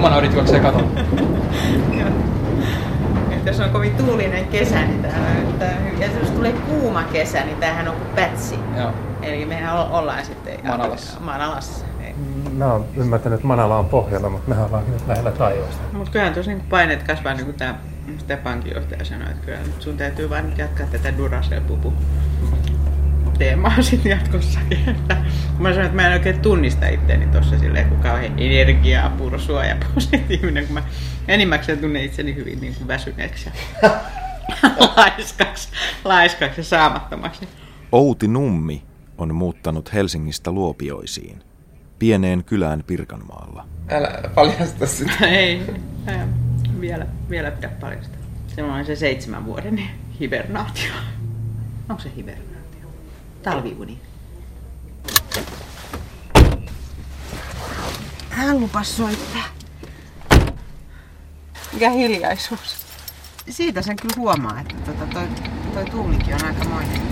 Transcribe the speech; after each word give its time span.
Humanoidit 0.00 0.34
juoksee 0.34 0.60
katolla. 0.60 0.90
Että 3.30 3.50
jos 3.50 3.60
on 3.60 3.70
kovin 3.70 3.94
tuulinen 3.94 4.46
kesä, 4.46 4.82
niin 4.82 5.02
täällä, 5.02 5.28
että, 5.48 5.64
ja 5.98 6.06
jos 6.20 6.30
tulee 6.30 6.52
kuuma 6.52 7.02
kesä, 7.02 7.44
niin 7.44 7.56
tämähän 7.56 7.88
on 7.88 7.94
kuin 7.96 8.08
pätsi. 8.14 8.58
Joo. 8.76 8.92
Eli 9.22 9.46
mehän 9.46 9.78
ollaan 9.78 10.24
sitten 10.24 10.66
Manalassa. 10.66 11.20
Manalassa. 11.20 11.84
Mä 12.52 12.72
oon 12.72 12.84
ymmärtänyt, 12.96 13.36
että 13.36 13.46
Manala 13.46 13.78
on 13.78 13.84
pohjalla, 13.84 14.28
mutta 14.28 14.48
mehän 14.48 14.64
ollaan 14.66 14.84
nyt 14.92 15.06
lähellä 15.08 15.30
taivasta. 15.30 15.82
Mutta 15.92 16.12
kyllähän 16.12 16.34
tosiaan 16.34 16.60
kun 16.60 16.68
paineet 16.70 17.02
kasvaa, 17.02 17.34
niin 17.34 17.44
kuin 17.44 17.56
tämä 17.56 17.74
Stepankin 18.18 18.74
johtaja 18.74 19.04
sanoi, 19.04 19.30
että 19.30 19.46
kyllä 19.46 19.58
nyt 19.58 19.82
sun 19.82 19.96
täytyy 19.96 20.30
vain 20.30 20.54
jatkaa 20.58 20.86
tätä 20.86 21.10
Duracell-pupu 21.10 21.92
teemaa 23.40 23.82
sitten 23.90 24.10
jatkossakin. 24.10 24.88
Että, 24.88 25.16
kun 25.52 25.62
mä 25.62 25.68
sanoin, 25.68 25.86
että 25.86 25.96
mä 25.96 26.06
en 26.06 26.12
oikein 26.12 26.40
tunnista 26.40 26.88
itseäni 26.88 27.26
tuossa 27.26 27.58
silleen, 27.58 27.88
kun 27.88 27.98
kauhean 27.98 28.38
energiaa, 28.38 29.10
pursua 29.10 29.64
ja 29.64 29.76
positiivinen, 29.94 30.66
kun 30.66 30.74
mä 30.74 30.82
enimmäkseen 31.28 31.78
tunnen 31.78 32.04
itseni 32.04 32.34
hyvin 32.34 32.60
niin 32.60 32.74
kuin 32.74 32.88
väsyneeksi 32.88 33.50
ja 33.82 33.90
laiskaksi, 34.96 35.68
laiskaksi 36.04 36.60
ja 36.60 36.64
saamattomaksi. 36.64 37.48
Outi 37.92 38.28
Nummi 38.28 38.82
on 39.18 39.34
muuttanut 39.34 39.92
Helsingistä 39.92 40.52
Luopioisiin, 40.52 41.42
pieneen 41.98 42.44
kylään 42.44 42.84
Pirkanmaalla. 42.86 43.66
Älä 43.88 44.30
paljasta 44.34 44.86
sitä. 44.86 45.26
Ei, 45.26 45.62
ei 46.06 46.16
vielä, 46.80 47.06
vielä 47.30 47.50
pidä 47.50 47.68
paljasta. 47.68 48.18
Se 48.46 48.62
on 48.62 48.84
se 48.84 48.96
seitsemän 48.96 49.44
vuoden 49.44 49.82
hibernaatio. 50.20 50.92
Onko 51.88 52.02
se 52.02 52.10
hibernaatio? 52.16 52.49
Talviuni. 53.42 54.00
Hän 58.30 58.60
lupas 58.60 58.96
soittaa. 58.96 59.44
Mikä 61.72 61.90
hiljaisuus. 61.90 62.86
Siitä 63.50 63.82
sen 63.82 63.96
kyllä 63.96 64.14
huomaa, 64.16 64.60
että 64.60 64.74
tota, 64.74 65.06
toi, 65.06 65.28
toi 65.74 65.84
Tuulikin 65.84 66.34
on 66.34 66.44
aikamoinen 66.44 67.02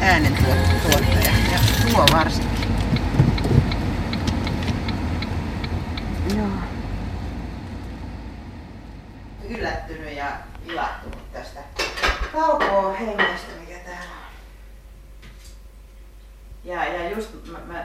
äänentuottaja. 0.00 1.32
Ja 1.52 1.58
tuo 1.90 2.06
varsinkin. 2.12 2.68
Joo. 6.36 6.48
Yllättynyt 9.48 10.16
ja 10.16 10.26
ilahtunut 10.66 11.32
tästä 11.32 11.60
talkoo 12.32 12.92
hengestä, 12.92 13.52
mikä 13.60 13.78
täällä 13.78 14.10
on. 14.10 14.24
Ja, 16.64 16.84
ja 16.84 17.10
just 17.10 17.30
mä, 17.52 17.58
mä 17.58 17.84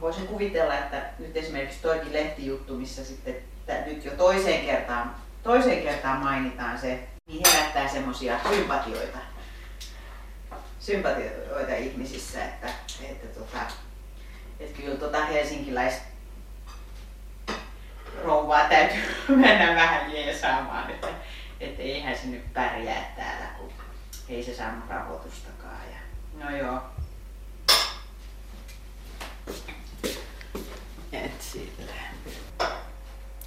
voisin 0.00 0.26
kuvitella, 0.26 0.78
että 0.78 1.02
nyt 1.18 1.36
esimerkiksi 1.36 1.82
toikin 1.82 2.12
lehtijuttu, 2.12 2.74
missä 2.74 3.04
sitten 3.04 3.36
nyt 3.86 4.04
jo 4.04 4.12
toiseen 4.12 4.66
kertaan, 4.66 5.14
toiseen 5.42 5.82
kertaan 5.82 6.18
mainitaan 6.18 6.78
se, 6.78 7.08
niin 7.26 7.42
herättää 7.46 7.88
semmoisia 7.88 8.40
sympatioita, 8.50 9.18
sympatioita 10.80 11.74
ihmisissä, 11.74 12.44
että, 12.44 12.68
että, 13.02 13.40
tota, 13.40 13.58
että 14.60 14.82
kyllä 14.82 14.96
tota 14.96 15.24
helsinkiläistä 15.24 16.06
rouvaa 18.24 18.68
täytyy 18.68 19.02
mennä 19.36 19.74
vähän 19.74 20.12
jeesaamaan, 20.12 20.90
että, 20.90 21.08
että 21.60 21.82
eihän 21.82 22.16
se 22.18 22.26
nyt 22.26 22.52
pärjää 22.52 23.12
täällä, 23.16 23.46
kun 23.58 23.72
ei 24.28 24.42
se 24.42 24.54
saanut 24.54 24.88
rahoitustakaan. 24.88 25.80
Ja, 25.92 25.98
no 26.44 26.56
joo. 26.56 26.95
Et 31.12 31.42
silleen. 31.42 32.14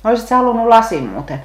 Olisit 0.04 0.28
sä 0.28 0.38
halunnut 0.38 0.68
lasin 0.68 1.04
muuten? 1.04 1.44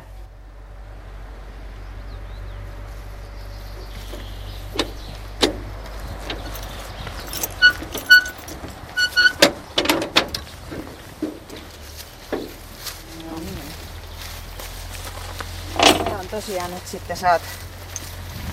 Tosiaan 16.30 16.70
nyt 16.74 16.86
sitten 16.86 17.16
saat 17.16 17.42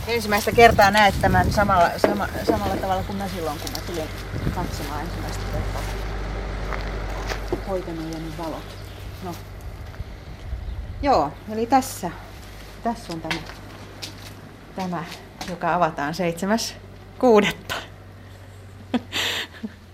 ensimmäistä 0.08 0.52
kertaa 0.52 0.92
näet 0.92 1.16
tämän 1.22 1.52
samalla, 1.52 1.90
sama, 1.98 2.28
samalla 2.48 2.76
tavalla 2.76 3.04
kuin 3.04 3.18
mä 3.18 3.28
silloin, 3.28 3.60
kun 3.60 3.72
mä 3.72 3.78
tulin 3.88 4.10
katsomaan 4.56 5.02
ensimmäistä 5.02 5.44
kertaa. 5.54 5.82
Hoitanojen 7.68 8.38
valot. 8.38 8.78
No. 9.24 9.36
Joo, 11.02 11.32
eli 11.52 11.66
tässä, 11.66 12.12
tässä 12.84 13.14
on 13.14 13.22
tämä, 13.22 13.42
tämä 14.76 15.04
joka 15.50 15.76
avataan 15.76 16.14
seitsemäs 16.14 16.76
kuudetta. 17.20 17.76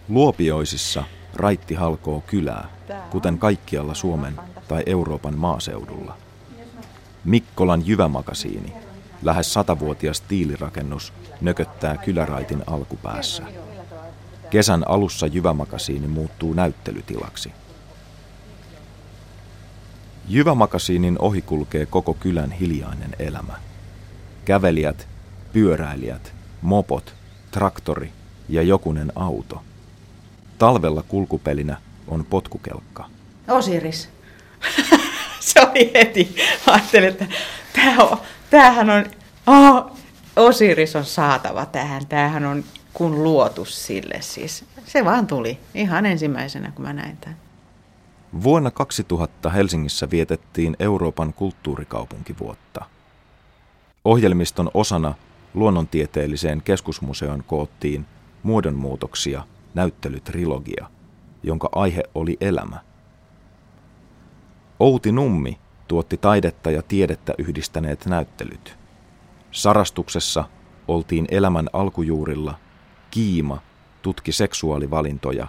Luopioisissa 0.10 1.04
raitti 1.36 1.76
halkoo 1.76 2.24
kylää, 2.28 2.70
kuten 3.10 3.40
kaikkialla 3.40 3.94
Suomen 3.94 4.36
tai 4.68 4.84
Euroopan 4.86 5.38
maaseudulla. 5.38 6.18
Mikkolan 7.26 7.88
Jyvämakasiini, 7.88 8.74
lähes 9.24 9.54
satavuotias 9.54 10.22
tiilirakennus, 10.22 11.14
nököttää 11.42 11.98
kyläraitin 11.98 12.64
alkupäässä. 12.68 13.44
Kesän 14.50 14.88
alussa 14.88 15.28
Jyvämakasiini 15.28 16.08
muuttuu 16.08 16.54
näyttelytilaksi. 16.54 17.52
Jyvämakasiinin 20.28 21.20
ohi 21.20 21.42
kulkee 21.42 21.86
koko 21.86 22.14
kylän 22.14 22.52
hiljainen 22.52 23.16
elämä. 23.20 23.54
Kävelijät, 24.46 25.08
pyöräilijät, 25.54 26.34
mopot, 26.62 27.14
traktori 27.52 28.12
ja 28.50 28.62
jokunen 28.62 29.12
auto. 29.16 29.64
Talvella 30.58 31.04
kulkupelinä 31.04 31.78
on 32.08 32.26
potkukelkka. 32.26 33.06
Osiris. 33.48 34.10
se 35.40 35.62
oli 35.62 35.92
heti. 35.94 36.36
Mä 36.68 36.74
ajattelin, 36.74 37.10
että 37.10 37.26
on, 37.98 38.18
tämähän 38.50 38.90
on, 38.90 39.06
oh, 39.48 39.98
Osiris 40.36 40.96
on 40.96 41.06
saatava 41.06 41.66
tähän. 41.66 42.08
Tämähän 42.08 42.46
on 42.46 42.64
kun 42.98 43.24
luotu 43.24 43.66
sille 43.66 44.18
siis. 44.22 44.66
Se 44.86 45.06
vaan 45.06 45.28
tuli 45.28 45.60
ihan 45.74 46.06
ensimmäisenä, 46.06 46.72
kun 46.72 46.86
mä 46.86 46.94
näin 46.94 47.18
tämän. 47.18 47.38
Vuonna 48.44 48.72
2000 48.72 49.50
Helsingissä 49.50 50.10
vietettiin 50.10 50.76
Euroopan 50.80 51.34
kulttuurikaupunkivuotta. 51.34 52.86
Ohjelmiston 54.06 54.72
osana 54.74 55.14
luonnontieteelliseen 55.54 56.62
keskusmuseon 56.62 57.44
koottiin 57.48 58.06
muodonmuutoksia 58.44 59.44
näyttelytrilogia, 59.76 60.90
jonka 61.44 61.70
aihe 61.72 62.04
oli 62.16 62.38
elämä. 62.42 62.80
Outi 64.80 65.12
Nummi 65.12 65.58
tuotti 65.88 66.18
taidetta 66.18 66.72
ja 66.72 66.82
tiedettä 66.82 67.34
yhdistäneet 67.38 68.06
näyttelyt. 68.06 68.78
Sarastuksessa 69.52 70.44
oltiin 70.88 71.28
elämän 71.32 71.70
alkujuurilla, 71.74 72.60
Kiima 73.12 73.62
tutki 74.02 74.32
seksuaalivalintoja 74.32 75.48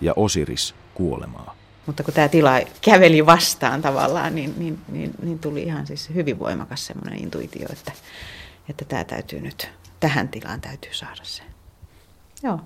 ja 0.00 0.12
Osiris 0.16 0.74
kuolemaa. 0.94 1.54
Mutta 1.86 2.02
kun 2.02 2.14
tämä 2.14 2.28
tila 2.28 2.50
käveli 2.80 3.26
vastaan 3.26 3.82
tavallaan, 3.82 4.34
niin, 4.34 4.54
niin, 4.56 4.78
niin, 4.88 5.10
niin 5.22 5.38
tuli 5.38 5.62
ihan 5.62 5.86
siis 5.86 6.10
hyvin 6.14 6.38
voimakas 6.38 6.86
semmoinen 6.86 7.22
intuitio, 7.22 7.68
että, 7.72 7.92
että 8.68 8.84
tämä 8.84 9.04
täytyy 9.04 9.40
nyt, 9.40 9.68
tähän 10.00 10.28
tilaan 10.28 10.60
täytyy 10.60 10.94
saada 10.94 11.20
se. 11.22 11.42
Joo, 12.42 12.60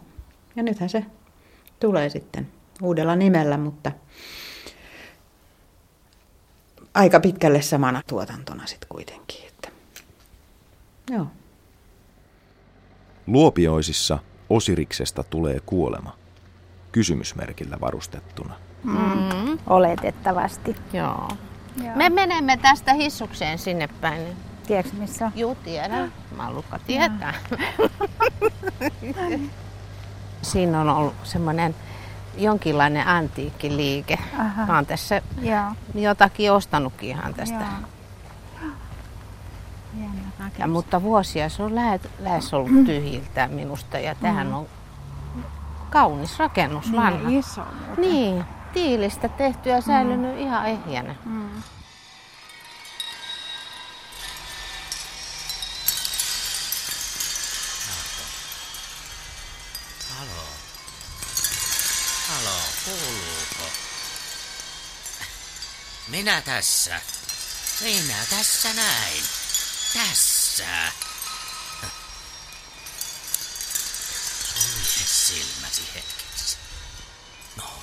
ja 0.57 0.63
nythän 0.63 0.89
se 0.89 1.05
tulee 1.81 2.09
sitten 2.09 2.49
uudella 2.83 3.17
nimellä, 3.17 3.59
mutta 3.59 3.93
aika 6.95 7.21
pitkälle 7.21 7.63
samana 7.63 8.03
tuotantona 8.07 8.67
sitten 8.67 8.89
kuitenkin. 8.89 9.47
Että. 9.49 9.69
Joo. 11.11 11.27
Luopioisissa 13.27 14.19
Osiriksesta 14.55 15.25
tulee 15.25 15.61
kuolema, 15.67 16.15
kysymysmerkillä 16.93 17.77
varustettuna. 17.81 18.55
Mm. 18.85 19.59
Oletettavasti. 19.67 20.77
Joo. 20.93 21.29
Joo. 21.85 21.97
Me 21.97 22.09
menemme 22.09 22.57
tästä 22.57 22.95
hissukseen 22.95 23.59
sinne 23.59 23.89
päin. 24.01 24.25
niin- 24.25 24.37
Tiedätkö 24.67 24.93
missä 24.97 25.27
on? 25.27 25.33
Juu, 25.37 25.55
tiedän. 25.55 26.13
Mallukka 26.37 26.79
tietää. 26.87 27.35
Siinä 30.43 30.81
on 30.81 30.89
ollut 30.89 31.15
semmoinen 31.25 31.75
jonkinlainen 32.39 33.09
antiikkiliike. 33.09 34.19
Aha. 34.39 34.67
Mä 34.67 34.75
oon 34.75 34.87
tässä 34.87 35.23
Joo. 35.43 35.65
jotakin 35.95 36.53
ostanutkin 36.53 37.09
ihan 37.09 37.35
tästä. 37.35 37.55
Joo. 37.55 37.89
Ja, 40.59 40.67
mutta 40.67 41.03
vuosia 41.03 41.49
se 41.49 41.63
on 41.63 41.75
lähes, 41.75 42.01
lähes 42.19 42.55
ollut 42.55 42.87
tyhjiltä 42.87 43.49
minusta. 43.49 43.99
Ja 43.99 44.15
tämähän 44.15 44.55
on 44.55 44.67
kaunis 45.91 46.39
rakennus, 46.39 46.93
vanha. 46.93 47.29
Niin 47.29 47.41
iso. 47.41 47.61
muuten. 47.87 48.05
Niin, 48.05 48.45
tiilistä 48.73 49.29
tehty 49.29 49.69
ja 49.69 49.81
säilynyt 49.81 50.39
ihan 50.39 50.67
ehjänä. 50.67 51.15
Halo. 60.19 60.45
Halo, 62.29 62.59
kuuluuko? 62.85 63.73
Minä 66.09 66.41
tässä. 66.41 67.01
Minä 67.85 68.17
tässä 68.31 68.69
näin. 68.75 69.44
Tässä. 69.95 70.93
Sulje 74.55 75.07
silmäsi 75.07 75.83
hetkeksi. 75.95 76.57
No. 77.57 77.83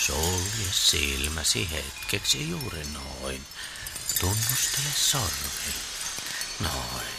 Sulje 0.00 0.72
silmäsi 0.72 1.70
hetkeksi 1.70 2.48
juuri 2.50 2.84
noin. 2.84 3.46
Tunnustele 4.20 4.92
sormi. 4.96 5.74
Noin. 6.60 7.14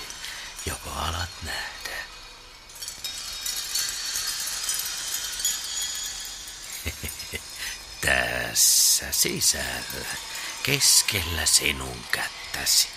Joko 0.65 0.89
alat 0.89 1.30
nähdä? 1.44 2.06
Tässä 8.06 9.12
sisällä, 9.12 10.06
keskellä 10.66 11.46
sinun 11.46 11.98
kättäsi. 12.12 12.88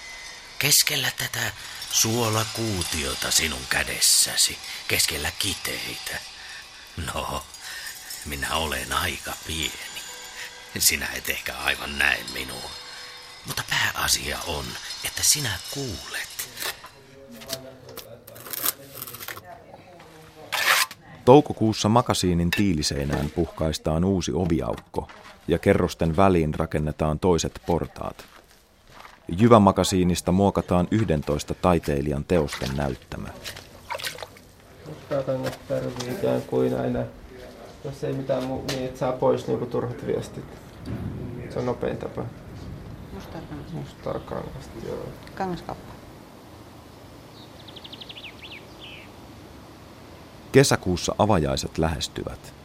Keskellä 0.58 1.10
tätä 1.18 1.52
suolakuutiota 1.90 3.30
sinun 3.30 3.66
kädessäsi, 3.70 4.58
keskellä 4.88 5.30
kiteitä. 5.38 6.18
No, 7.14 7.44
minä 8.24 8.54
olen 8.54 8.92
aika 8.92 9.32
pieni. 9.46 10.00
Sinä 10.78 11.08
et 11.14 11.28
ehkä 11.28 11.56
aivan 11.58 11.98
näe 11.98 12.24
minua. 12.32 12.70
Mutta 13.46 13.62
pääasia 13.70 14.38
on, 14.46 14.64
että 15.04 15.22
sinä 15.22 15.58
kuulet. 15.70 16.48
Toukokuussa 21.24 21.88
makasiinin 21.88 22.50
tiiliseinään 22.50 23.30
puhkaistaan 23.30 24.04
uusi 24.04 24.32
oviaukko 24.34 25.10
ja 25.48 25.58
kerrosten 25.58 26.16
väliin 26.16 26.54
rakennetaan 26.54 27.18
toiset 27.18 27.60
portaat. 27.66 28.24
Jyvämakasiinista 29.28 30.32
muokataan 30.32 30.88
11 30.90 31.54
taiteilijan 31.54 32.24
teosten 32.24 32.76
näyttämö. 32.76 33.28
Tää 35.08 35.22
tänne 35.22 35.50
tarvii 35.68 36.12
ikään 36.18 36.42
kuin 36.42 36.80
aina, 36.80 36.98
jos 37.84 38.04
ei 38.04 38.12
mitään 38.12 38.44
muu, 38.44 38.64
niin 38.68 38.84
että 38.84 38.98
saa 38.98 39.12
pois 39.12 39.46
niinku 39.46 39.66
turhat 39.66 40.06
viestit. 40.06 40.44
Se 41.50 41.58
on 41.58 41.66
nopein 41.66 41.96
tapa. 41.96 42.24
Mustarkangasta, 43.72 44.86
joo. 44.86 45.06
Kangaskauppa. 45.34 45.92
Kesäkuussa 50.52 51.14
avajaiset 51.18 51.78
lähestyvät. 51.78 52.57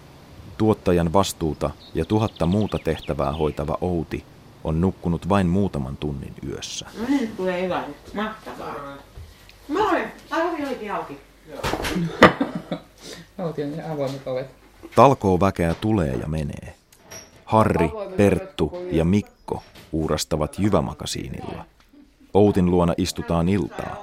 Tuottajan 0.63 1.13
vastuuta 1.13 1.69
ja 1.93 2.05
tuhatta 2.05 2.45
muuta 2.45 2.79
tehtävää 2.79 3.31
hoitava 3.31 3.77
Outi 3.81 4.23
on 4.63 4.81
nukkunut 4.81 5.29
vain 5.29 5.47
muutaman 5.47 5.97
tunnin 5.97 6.33
yössä. 6.47 6.85
No 6.99 7.05
niin, 7.09 7.35
tulee 7.37 7.61
hyvä. 7.61 7.83
Mahtavaa. 8.13 8.97
Moi! 9.67 10.07
Aivan 10.31 10.67
olikin 10.67 10.93
auki. 10.93 11.17
Autien 13.43 13.77
ja 13.77 13.91
avoimet 13.91 14.27
ovet. 14.27 14.47
Talkoo 14.95 15.39
väkeä 15.39 15.73
tulee 15.73 16.13
ja 16.15 16.27
menee. 16.27 16.75
Harri, 17.45 17.89
Perttu 18.17 18.71
ja 18.91 19.05
Mikko 19.05 19.63
uurastavat 19.91 20.59
Jyvämakasiinilla. 20.59 21.65
Outin 22.33 22.71
luona 22.71 22.93
istutaan 22.97 23.49
iltaa. 23.49 23.95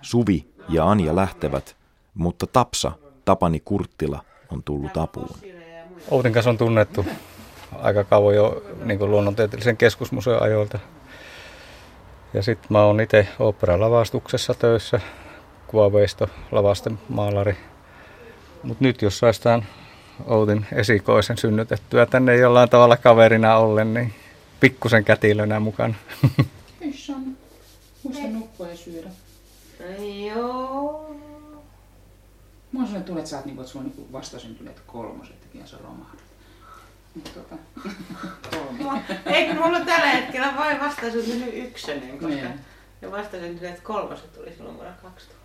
Suvi 0.00 0.46
ja 0.68 0.90
Anja 0.90 1.16
lähtevät, 1.16 1.76
mutta 2.14 2.46
Tapsa, 2.46 2.92
Tapani 3.24 3.60
Kurttila, 3.64 4.24
on 4.50 4.62
tullut 4.62 4.96
apuun. 4.96 5.61
Outin 6.10 6.32
kanssa 6.32 6.50
on 6.50 6.58
tunnettu 6.58 7.06
aika 7.78 8.04
kauan 8.04 8.34
jo 8.34 8.62
niin 8.84 8.98
kuin 8.98 9.10
luonnontieteellisen 9.10 9.76
keskusmuseon 9.76 10.42
ajoilta. 10.42 10.78
Ja 12.34 12.42
sitten 12.42 12.66
mä 12.70 12.84
oon 12.84 13.00
itse 13.00 13.28
oopperalavastuksessa 13.38 14.54
töissä, 14.54 15.00
kuvaveisto, 15.66 16.28
lavasten 16.50 16.98
maalari. 17.08 17.56
Mutta 18.62 18.84
nyt 18.84 19.02
jos 19.02 19.18
saisi 19.18 19.42
tämän 19.42 19.66
Outin 20.26 20.66
esikoisen 20.72 21.38
synnytettyä 21.38 22.06
tänne 22.06 22.36
jollain 22.36 22.68
tavalla 22.68 22.96
kaverina 22.96 23.56
ollen, 23.56 23.94
niin 23.94 24.14
pikkusen 24.60 25.04
kätilönä 25.04 25.60
mukana. 25.60 25.94
Missä 26.80 27.12
on? 27.12 27.36
Muista 28.02 28.28
nukkua 28.28 28.68
ja 28.68 28.76
syödä. 28.76 29.08
Joo. 30.34 31.10
Mä 32.72 32.78
oon 32.78 32.86
sellainen 32.86 33.04
tunne, 33.04 33.20
että 33.20 33.30
sä 33.30 33.36
oot 33.36 33.44
niinku, 33.46 33.62
että 33.62 33.72
sulla 33.72 33.84
on 33.84 33.92
niinku 33.96 34.12
vastasyntyneet 34.12 34.82
kolmoset, 34.86 35.41
ja 35.54 35.66
sä 35.66 35.76
romahdat. 35.84 36.22
Mut 37.14 37.34
tota, 37.34 37.56
kolme. 38.50 39.04
Eikö 39.26 39.54
mulla 39.54 39.66
ole 39.66 39.84
tällä 39.84 40.06
hetkellä 40.08 40.52
vain 40.56 40.80
vastasyntynyt 40.80 41.54
ykkönen, 41.54 42.10
koska 42.10 42.26
Niin. 42.26 42.60
ja 43.02 43.10
vastasyntyneet 43.10 43.80
kolmoset 43.80 44.32
tuli 44.32 44.52
silloin 44.56 44.76
vuonna 44.76 44.92
2000. 45.02 45.42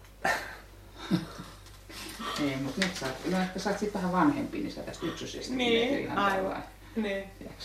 Ei, 2.43 2.55
mut 2.63 2.77
nyt 2.77 2.95
sä 2.95 3.05
oot, 3.05 3.15
no 3.31 3.39
ehkä 3.41 3.59
sä 3.59 3.69
oot 3.69 3.79
sit 3.79 3.93
vähän 3.93 4.11
vanhempi, 4.11 4.57
niin 4.59 4.71
sä 4.71 4.81
tästä 4.81 5.05
ykkösestä 5.05 5.53
Niin, 5.55 5.99
ihan 5.99 6.17
aivan. 6.17 6.63
Niin. 6.95 7.23
Tiedätkö? 7.39 7.63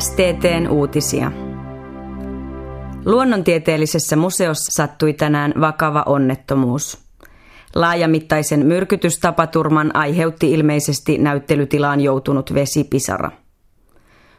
STTn 0.00 0.68
uutisia. 0.70 1.47
Luonnontieteellisessä 3.04 4.16
museossa 4.16 4.72
sattui 4.72 5.12
tänään 5.12 5.54
vakava 5.60 6.02
onnettomuus. 6.06 6.98
Laajamittaisen 7.74 8.66
myrkytystapaturman 8.66 9.96
aiheutti 9.96 10.52
ilmeisesti 10.52 11.18
näyttelytilaan 11.18 12.00
joutunut 12.00 12.54
vesipisara. 12.54 13.30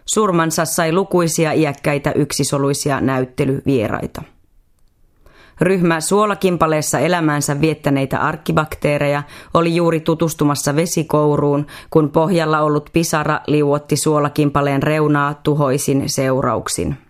Surmansa 0.06 0.66
sai 0.66 0.94
lukuisia 0.94 1.52
iäkkäitä 1.52 2.12
yksisoluisia 2.12 3.02
näyttelyvieraita. 3.02 4.22
Ryhmä 5.62 6.02
suolakimpaleessa 6.02 7.00
elämäänsä 7.00 7.62
viettäneitä 7.62 8.20
arkkibakteereja 8.20 9.24
oli 9.54 9.75
juuri 9.75 10.00
tutustumassa 10.00 10.75
vesikouruun, 10.75 11.68
kun 11.89 12.10
pohjalla 12.10 12.62
ollut 12.62 12.89
pisara 12.94 13.39
liuotti 13.48 13.96
suolakimpaleen 13.96 14.84
reunaa 14.84 15.34
tuhoisin 15.34 16.10
seurauksin. 16.10 17.09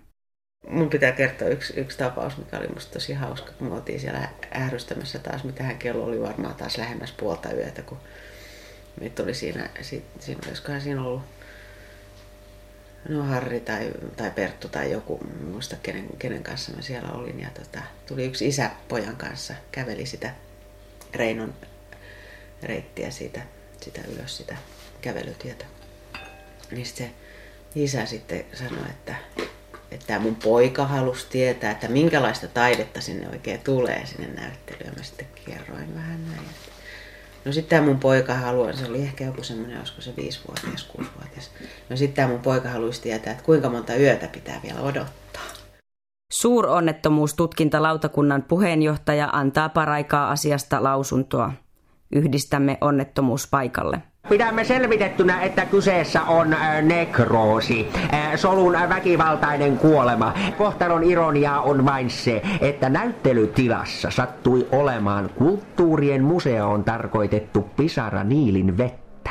Mun 0.69 0.89
pitää 0.89 1.11
kertoa 1.11 1.47
yksi, 1.47 1.73
yksi 1.79 1.97
tapaus, 1.97 2.38
mikä 2.38 2.57
oli 2.57 2.67
musta 2.67 2.93
tosi 2.93 3.13
hauska, 3.13 3.51
kun 3.51 3.67
me 3.67 3.75
oltiin 3.75 3.99
siellä 3.99 4.29
ährystämässä 4.55 5.19
taas, 5.19 5.43
mitähän 5.43 5.77
kello 5.77 6.05
oli 6.05 6.21
varmaan 6.21 6.55
taas 6.55 6.77
lähemmäs 6.77 7.11
puolta 7.11 7.53
yötä, 7.53 7.81
kun 7.81 7.97
meitä 8.99 9.23
oli 9.23 9.33
siinä, 9.33 9.69
si- 9.81 10.05
siinä 10.19 10.41
olisikohan 10.47 10.81
siinä 10.81 11.01
ollut 11.01 11.23
no 13.09 13.23
Harri 13.23 13.59
tai, 13.59 13.91
tai 14.17 14.31
Perttu 14.31 14.69
tai 14.69 14.91
joku, 14.91 15.19
muista 15.51 15.75
kenen, 15.83 16.07
kenen 16.19 16.43
kanssa 16.43 16.71
mä 16.71 16.81
siellä 16.81 17.11
olin. 17.11 17.39
Ja 17.39 17.49
tota, 17.49 17.79
tuli 18.07 18.25
yksi 18.25 18.47
isä 18.47 18.71
pojan 18.88 19.15
kanssa, 19.15 19.53
käveli 19.71 20.05
sitä 20.05 20.33
Reinon 21.13 21.53
reittiä 22.63 23.11
siitä, 23.11 23.41
sitä 23.81 24.01
ylös, 24.13 24.38
sitä 24.38 24.57
kävelytietä. 25.01 25.65
Niin 26.71 26.85
se 26.85 27.11
isä 27.75 28.05
sitten 28.05 28.45
sanoi, 28.53 28.89
että 28.89 29.15
tämä 30.08 30.19
mun 30.19 30.36
poika 30.36 30.86
halusi 30.86 31.27
tietää, 31.29 31.72
että 31.72 31.88
minkälaista 31.88 32.48
taidetta 32.48 33.01
sinne 33.01 33.29
oikein 33.29 33.60
tulee 33.60 34.05
sinne 34.05 34.27
näyttelyyn. 34.27 34.93
Mä 34.98 35.03
sitten 35.03 35.27
kerroin 35.46 35.96
vähän 35.96 36.27
näin. 36.27 36.46
No 37.46 37.51
sitten 37.51 37.77
tämä 37.77 37.88
mun 37.88 38.00
poika 38.00 38.34
haluaa, 38.34 38.74
se 38.74 38.86
oli 38.86 39.01
ehkä 39.01 39.24
joku 39.24 39.43
semmoinen, 39.43 39.77
olisiko 39.77 40.01
se 40.01 40.13
viisivuotias, 40.17 40.84
kuusivuotias. 40.84 41.51
No 41.89 41.98
sitten 41.98 42.15
tämä 42.15 42.27
mun 42.27 42.39
poika 42.39 42.69
haluaisi 42.69 43.01
tietää, 43.01 43.31
että 43.31 43.43
kuinka 43.43 43.69
monta 43.69 43.96
yötä 43.96 44.27
pitää 44.27 44.60
vielä 44.63 44.81
odottaa. 44.81 45.43
Suuronnettomuustutkintalautakunnan 46.31 48.43
puheenjohtaja 48.43 49.29
antaa 49.34 49.69
paraikaa 49.69 50.31
asiasta 50.31 50.84
lausuntoa. 50.84 51.53
Yhdistämme 52.12 52.77
onnettomuuspaikalle. 52.81 54.01
Pidämme 54.29 54.63
selvitettynä, 54.63 55.41
että 55.41 55.65
kyseessä 55.65 56.21
on 56.21 56.53
äh, 56.53 56.83
nekroosi, 56.83 57.88
äh, 58.13 58.36
solun 58.36 58.75
äh, 58.75 58.89
väkivaltainen 58.89 59.77
kuolema. 59.77 60.33
Kohtalon 60.57 61.03
ironia 61.03 61.59
on 61.59 61.86
vain 61.86 62.09
se, 62.09 62.41
että 62.62 62.89
näyttelytilassa 62.89 64.12
sattui 64.12 64.67
olemaan 64.71 65.29
kulttuurien 65.36 66.24
museoon 66.24 66.83
tarkoitettu 66.83 67.62
pisara 67.62 68.24
Niilin 68.24 68.77
vettä. 68.77 69.29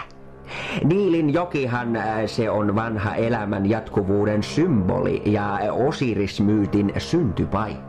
Niilin 0.85 1.33
jokihan 1.33 1.99
se 2.27 2.51
on 2.51 2.75
vanha 2.75 3.15
elämän 3.15 3.71
jatkuvuuden 3.71 4.43
symboli 4.43 5.23
ja 5.25 5.59
Osirismyytin 5.73 6.93
syntypaikka. 6.99 7.88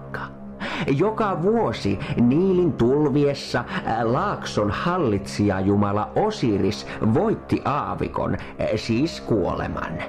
Joka 0.87 1.41
vuosi 1.41 1.99
Niilin 2.21 2.73
tulviessa 2.73 3.65
Laakson 4.03 4.71
hallitsija 4.71 5.59
Jumala 5.59 6.11
Osiris 6.15 6.87
voitti 7.13 7.61
aavikon, 7.65 8.37
siis 8.75 9.21
kuoleman. 9.21 10.03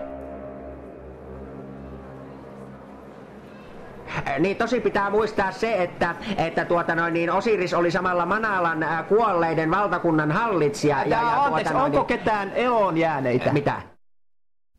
Niin 4.39 4.57
tosi 4.57 4.81
pitää 4.81 5.11
muistaa 5.11 5.53
se, 5.53 5.83
että, 5.83 6.15
että 6.37 6.65
tuota 6.65 6.95
noin, 6.95 7.15
niin 7.15 7.33
Osiris 7.33 7.75
oli 7.75 7.91
samalla 7.91 8.27
Manalan 8.27 8.87
kuolleiden 9.09 9.71
valtakunnan 9.71 10.31
hallitsija. 10.31 10.97
Ja, 10.97 11.05
ja, 11.05 11.17
ja 11.17 11.43
anteeksi, 11.45 11.65
tuota 11.65 11.79
noin, 11.79 11.93
onko 11.93 12.05
ketään 12.05 12.53
eloon 12.55 12.99
jääneitä? 12.99 13.53
Mitä? 13.53 13.83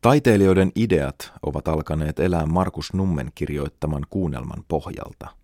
Taiteilijoiden 0.00 0.72
ideat 0.76 1.32
ovat 1.42 1.68
alkaneet 1.68 2.20
elää 2.20 2.46
Markus 2.46 2.92
Nummen 2.94 3.28
kirjoittaman 3.34 4.02
kuunnelman 4.10 4.64
pohjalta. 4.68 5.41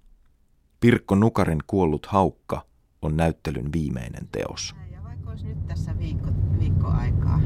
Pirkko 0.81 1.15
Nukarin 1.15 1.59
kuollut 1.67 2.07
haukka 2.07 2.65
on 3.03 3.17
näyttelyn 3.17 3.73
viimeinen 3.73 4.29
teos. 4.33 4.75
Ja 4.93 5.05
vaikka 5.05 5.31
olisi 5.31 5.47
nyt 5.47 5.67
tässä 5.67 5.99
viikko, 5.99 6.31
viikko 6.61 6.87
aikaa, 6.87 7.41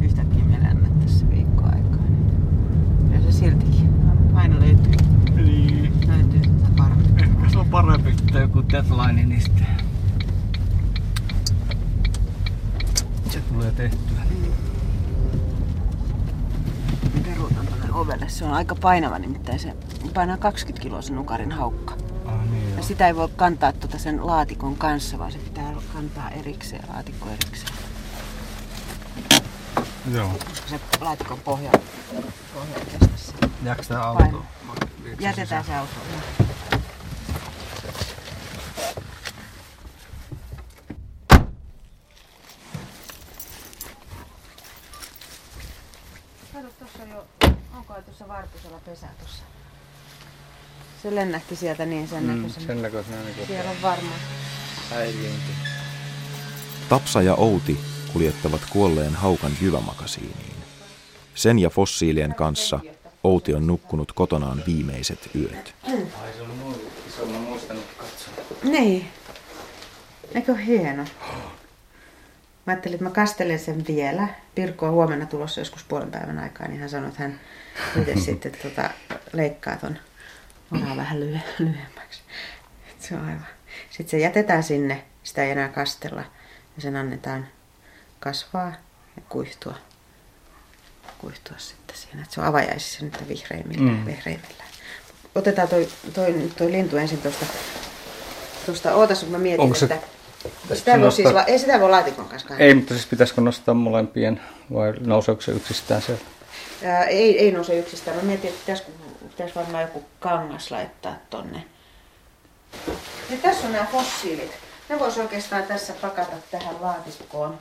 yhtäkkiä 0.00 0.44
meillä 0.44 0.76
tässä 1.00 1.30
viikko 1.30 1.64
aikaa, 1.64 2.06
niin 2.08 3.12
ja 3.12 3.22
se 3.22 3.32
siltikin 3.32 3.88
aina 4.34 4.60
löytyy. 4.60 4.92
Niin. 5.34 5.92
Löytyy 6.06 6.40
tätä 6.40 6.70
parempi. 6.76 7.22
Ehkä 7.22 7.48
se 7.48 7.58
on 7.58 7.68
parempi, 7.68 8.10
että 8.10 8.38
joku 8.38 8.62
deadline, 8.72 9.26
niin 9.26 9.40
sitten 9.40 9.66
se 13.30 13.40
tulee 13.40 13.72
tehtyä. 13.72 14.18
Peruutan 17.24 17.66
tuonne 17.66 17.92
ovelle. 17.92 18.28
Se 18.28 18.44
on 18.44 18.52
aika 18.52 18.74
painava 18.74 19.18
nimittäin. 19.18 19.58
Se 19.58 19.76
painaa 20.14 20.36
20 20.36 20.82
kiloa 20.82 21.02
se 21.02 21.12
nukarin 21.12 21.52
haukka. 21.52 22.07
Ja 22.78 22.84
sitä 22.84 23.06
ei 23.06 23.16
voi 23.16 23.28
kantaa 23.36 23.72
tuota 23.72 23.98
sen 23.98 24.26
laatikon 24.26 24.76
kanssa, 24.76 25.18
vaan 25.18 25.32
se 25.32 25.38
pitää 25.38 25.74
kantaa 25.92 26.30
erikseen, 26.30 26.84
laatikko 26.88 27.28
erikseen. 27.28 27.74
Joo. 30.12 30.28
Koska 30.48 30.68
se 30.68 30.80
laatikon 31.00 31.40
pohja, 31.40 31.70
pohja 32.54 32.74
kestä 32.84 33.16
sitä. 33.16 33.48
Jääkö 33.64 34.00
auto? 34.00 34.44
Jätetään 35.20 35.64
se 35.64 35.74
auto. 35.74 35.92
Kato, 46.52 46.68
tuossa 46.78 47.04
jo, 47.10 47.26
onko 47.76 47.94
tuossa 48.02 48.28
varpusella 48.28 48.80
pesä 48.84 49.06
tuossa? 49.18 49.42
Se 51.02 51.14
lennähti 51.14 51.56
sieltä 51.56 51.86
niin 51.86 52.08
sen 52.08 52.22
Mm, 52.24 52.30
näköisenä. 52.36 52.66
sen 52.66 52.82
näköisenä 52.82 53.16
niin 53.22 53.46
Siellä 53.46 53.70
on 53.70 53.76
varmaan. 53.82 54.20
häiriinti. 54.90 55.50
Tapsa 56.88 57.22
ja 57.22 57.34
Outi 57.34 57.80
kuljettavat 58.12 58.60
kuolleen 58.70 59.14
haukan 59.14 59.52
jyvämakasiiniin. 59.60 60.56
Sen 61.34 61.58
ja 61.58 61.70
fossiilien 61.70 62.34
kanssa 62.34 62.80
Outi 63.24 63.54
on 63.54 63.66
nukkunut 63.66 64.12
kotonaan 64.12 64.62
viimeiset 64.66 65.30
yöt. 65.34 65.74
Ai 65.84 65.92
se 66.36 66.42
on 66.42 66.58
noin 66.60 66.80
iso, 67.08 67.26
mä 67.26 67.38
muistanut 67.38 67.84
katsoa. 67.98 68.32
Niin. 68.64 69.08
Eikö 70.34 70.52
ole 70.52 70.66
hieno? 70.66 71.02
Mä 72.66 72.72
ajattelin, 72.72 72.94
että 72.94 73.04
mä 73.04 73.10
kastelen 73.10 73.58
sen 73.58 73.84
vielä. 73.86 74.28
Pirkko 74.54 74.86
on 74.86 74.92
huomenna 74.92 75.26
tulossa 75.26 75.60
joskus 75.60 75.84
puolen 75.84 76.10
päivän 76.10 76.38
aikaa, 76.38 76.68
niin 76.68 76.80
hän 76.80 76.90
sanoi, 76.90 77.08
että 77.08 77.22
hän 77.22 77.40
itse 78.00 78.16
sitten 78.24 78.52
tota, 78.62 78.90
leikkaa 79.32 79.76
ton 79.76 79.98
oraa 80.76 80.96
vähän 80.96 81.20
lyhy- 81.20 81.54
lyhyemmäksi. 81.58 82.20
Et 82.90 83.00
se 83.02 83.14
on 83.14 83.20
aivan. 83.20 83.46
Sitten 83.90 84.08
se 84.10 84.18
jätetään 84.18 84.62
sinne, 84.62 85.04
sitä 85.22 85.44
ei 85.44 85.50
enää 85.50 85.68
kastella. 85.68 86.20
Ja 86.76 86.82
sen 86.82 86.96
annetaan 86.96 87.46
kasvaa 88.20 88.72
ja 89.16 89.22
kuihtua. 89.28 89.74
Kuihtua 91.18 91.58
sitten 91.58 91.96
siinä. 91.96 92.22
Et 92.22 92.30
se 92.30 92.40
on 92.40 92.46
avajaisissa 92.46 93.04
nyt 93.04 93.28
vihreimmillä. 93.28 93.90
Mm. 93.92 93.98
Mm. 93.98 94.06
vihreimmillä. 94.06 94.64
Otetaan 95.34 95.68
toi, 95.68 95.88
toi, 96.14 96.50
toi 96.58 96.72
lintu 96.72 96.96
ensin 96.96 97.18
tuosta. 97.18 97.46
Tuosta, 98.66 98.94
ootas, 98.94 99.20
kun 99.20 99.32
mä 99.32 99.38
mietin, 99.38 99.60
Onko 99.60 99.74
se- 99.74 99.84
että 99.84 100.74
sitä 100.74 101.00
voi, 101.00 101.12
siis, 101.12 101.24
nostaa- 101.24 101.34
la- 101.42 101.44
ei 101.46 101.58
sitä 101.58 101.80
voi 101.80 101.90
laatikon 101.90 102.28
kanssa. 102.28 102.56
Ei, 102.58 102.74
mutta 102.74 102.94
siis 102.94 103.06
pitäisikö 103.06 103.40
nostaa 103.40 103.74
molempien 103.74 104.40
vai 104.72 104.92
nouseeko 105.00 105.40
se 105.40 105.52
yksistään 105.52 106.02
sieltä? 106.02 106.22
Ää, 106.84 107.04
ei, 107.04 107.38
ei 107.38 107.52
nouse 107.52 107.78
yksistään. 107.78 108.16
Mä 108.16 108.22
mietin, 108.22 108.48
että 108.50 108.60
pitäisikö, 108.60 108.90
pitäisi 109.38 109.54
varmaan 109.54 109.82
joku 109.82 110.04
kangas 110.20 110.70
laittaa 110.70 111.14
tonne. 111.30 111.64
Ja 113.30 113.36
tässä 113.42 113.66
on 113.66 113.72
nämä 113.72 113.86
fossiilit. 113.92 114.52
Ne 114.88 114.98
vois 114.98 115.18
oikeastaan 115.18 115.62
tässä 115.62 115.92
pakata 115.92 116.36
tähän 116.50 116.76
laatikkoon. 116.80 117.58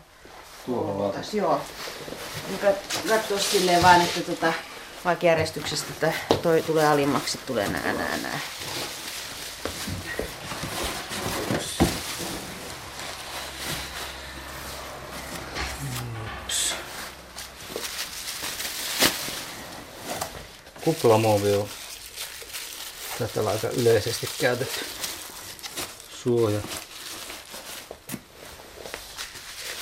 Tuohon 0.65 1.01
Ootas, 1.01 1.33
Joo. 1.33 1.61
Mutta 2.51 2.67
katsoa 3.09 3.39
silleen 3.39 3.83
vaan, 3.83 4.01
että 4.01 4.21
tota, 4.21 4.53
vaikka 5.05 5.25
järjestyksestä, 5.25 5.87
että 5.89 6.13
toi 6.41 6.61
tulee 6.61 6.87
alimmaksi, 6.87 7.39
tulee 7.45 7.67
nää, 7.67 7.93
nää, 7.93 8.17
nää. 8.17 8.39
Kuplamuovi 20.87 21.53
on 21.53 21.69
tätä 23.19 23.49
aika 23.49 23.67
yleisesti 23.67 24.29
käytetty 24.39 24.85
suoja. 26.23 26.59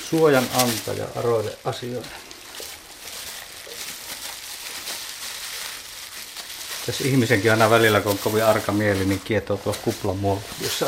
Suojan 0.09 0.50
antaja 0.53 1.07
aroille 1.15 1.57
asioille. 1.65 2.07
Tässä 6.85 7.03
ihmisenkin 7.03 7.51
aina 7.51 7.69
välillä, 7.69 8.01
kun 8.01 8.12
on 8.12 8.17
kovin 8.17 8.45
arka 8.45 8.71
mieli, 8.71 9.05
niin 9.05 9.21
kietoo 9.25 9.57
tuo 9.57 9.75
kuplamuovi, 9.81 10.41
jos 10.62 10.79
se 10.79 10.85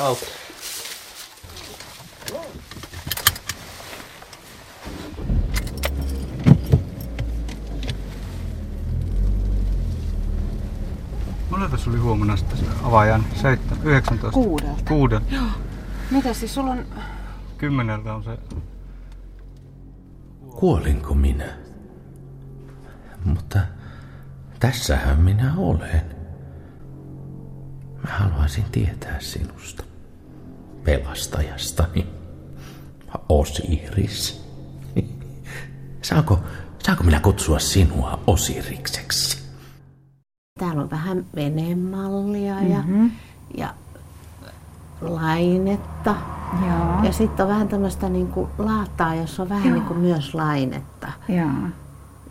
se 11.88 11.92
oli 11.92 12.00
huomenna 12.02 12.38
sitten 12.38 12.58
se 12.58 12.66
avaajan? 12.84 13.26
7, 13.42 13.78
19? 13.84 14.32
Kuudelta. 14.32 14.84
Kuudelta. 14.88 15.36
Joo. 15.36 15.46
Mitä 16.12 16.34
siis 16.34 16.54
sulla 16.54 16.72
on... 16.72 16.86
Kymmeneltä 17.58 18.14
on 18.14 18.24
se. 18.24 18.38
Kuolinko 20.50 21.14
minä? 21.14 21.58
Mutta 23.26 23.60
tässähän 24.60 25.22
minä 25.22 25.54
olen. 25.58 26.16
Mä 28.04 28.10
haluaisin 28.10 28.64
tietää 28.72 29.20
sinusta, 29.20 29.84
pelastajastani, 30.84 32.08
Osiris. 33.30 34.48
Saako, 36.02 36.40
saako 36.86 37.04
minä 37.04 37.20
kutsua 37.20 37.60
sinua 37.60 38.24
Osirikseksi? 38.28 39.37
Täällä 40.58 40.82
on 40.82 40.90
vähän 40.90 41.26
venemallia 41.36 42.62
ja, 42.62 42.80
Mhm. 42.80 43.06
ja 43.58 43.74
lainetta. 45.02 46.16
Joo. 46.68 47.04
Ja 47.04 47.12
sitten 47.12 47.46
on 47.46 47.52
vähän 47.52 47.68
tämmöistä 47.68 48.10
niinku 48.10 48.50
laataa, 48.58 49.16
jossa 49.16 49.44
on 49.44 49.50
vähän 49.50 49.66
Joo. 49.68 49.76
niinku 49.76 49.94
myös 49.94 50.34
lainetta. 50.36 51.08
Joo. 51.30 51.50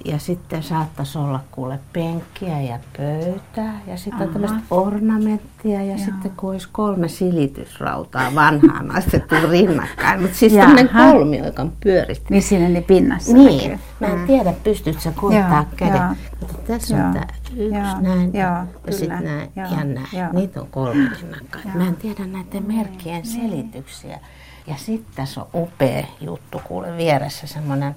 Ja 0.04 0.18
sitten 0.18 0.62
saattaisi 0.62 1.18
olla 1.18 1.40
kuule 1.50 1.78
penkkiä 1.92 2.60
ja 2.60 2.78
pöytää 2.96 3.80
ja 3.86 3.96
sitten 3.96 4.22
Aha. 4.22 4.32
tämmöistä 4.32 4.58
ornamenttia 4.70 5.80
ja 5.82 5.86
Joo. 5.86 5.98
sitten 5.98 6.30
kun 6.36 6.50
olisi 6.50 6.68
kolme 6.72 7.08
silitysrautaa 7.08 8.34
vanhaan 8.34 8.96
asetettu 8.96 9.34
rinnakkain. 9.50 10.20
Mutta 10.22 10.36
siis 10.36 10.52
tämmöinen 10.52 10.88
kolmio, 10.88 11.44
joka 11.44 11.62
on 11.62 11.72
pyöritty. 11.82 12.24
Niin 12.30 12.42
siinä 12.42 12.68
ne 12.68 12.80
pinnassa 12.80 13.32
Niin. 13.32 13.70
näkyy. 13.70 13.84
Mä 14.00 14.06
en 14.06 14.18
Mm. 14.18 14.26
tiedä, 14.26 14.52
pystytkö 14.64 15.00
sä 15.02 15.12
koittaa 15.16 15.50
Joo, 15.52 15.64
käden. 15.76 16.16
Kato, 16.40 16.54
tässä 16.66 16.96
Joo. 16.96 17.06
on 17.06 17.12
tää 17.14 17.28
yksi 17.56 17.62
Joo, 17.74 18.00
näin 18.00 18.34
joo, 18.34 18.64
ja 18.86 18.92
sitten 18.92 19.24
näin 19.24 19.50
joo, 19.56 19.66
ja 19.70 19.84
näin. 19.84 20.06
joo. 20.12 20.32
Niitä 20.32 20.60
on 20.60 20.66
kolme 20.70 21.10
rinnakkain. 21.20 21.64
Joo. 21.64 21.74
Mä 21.74 21.86
en 21.88 21.96
tiedä 21.96 22.26
näiden 22.26 22.66
merkkien 22.76 23.26
selityksiä. 23.26 24.18
Ja 24.66 24.74
sitten 24.76 25.12
tässä 25.14 25.40
on 25.40 25.46
upea 25.54 26.06
juttu, 26.20 26.60
kuule 26.64 26.96
vieressä 26.96 27.46
semmoinen 27.46 27.94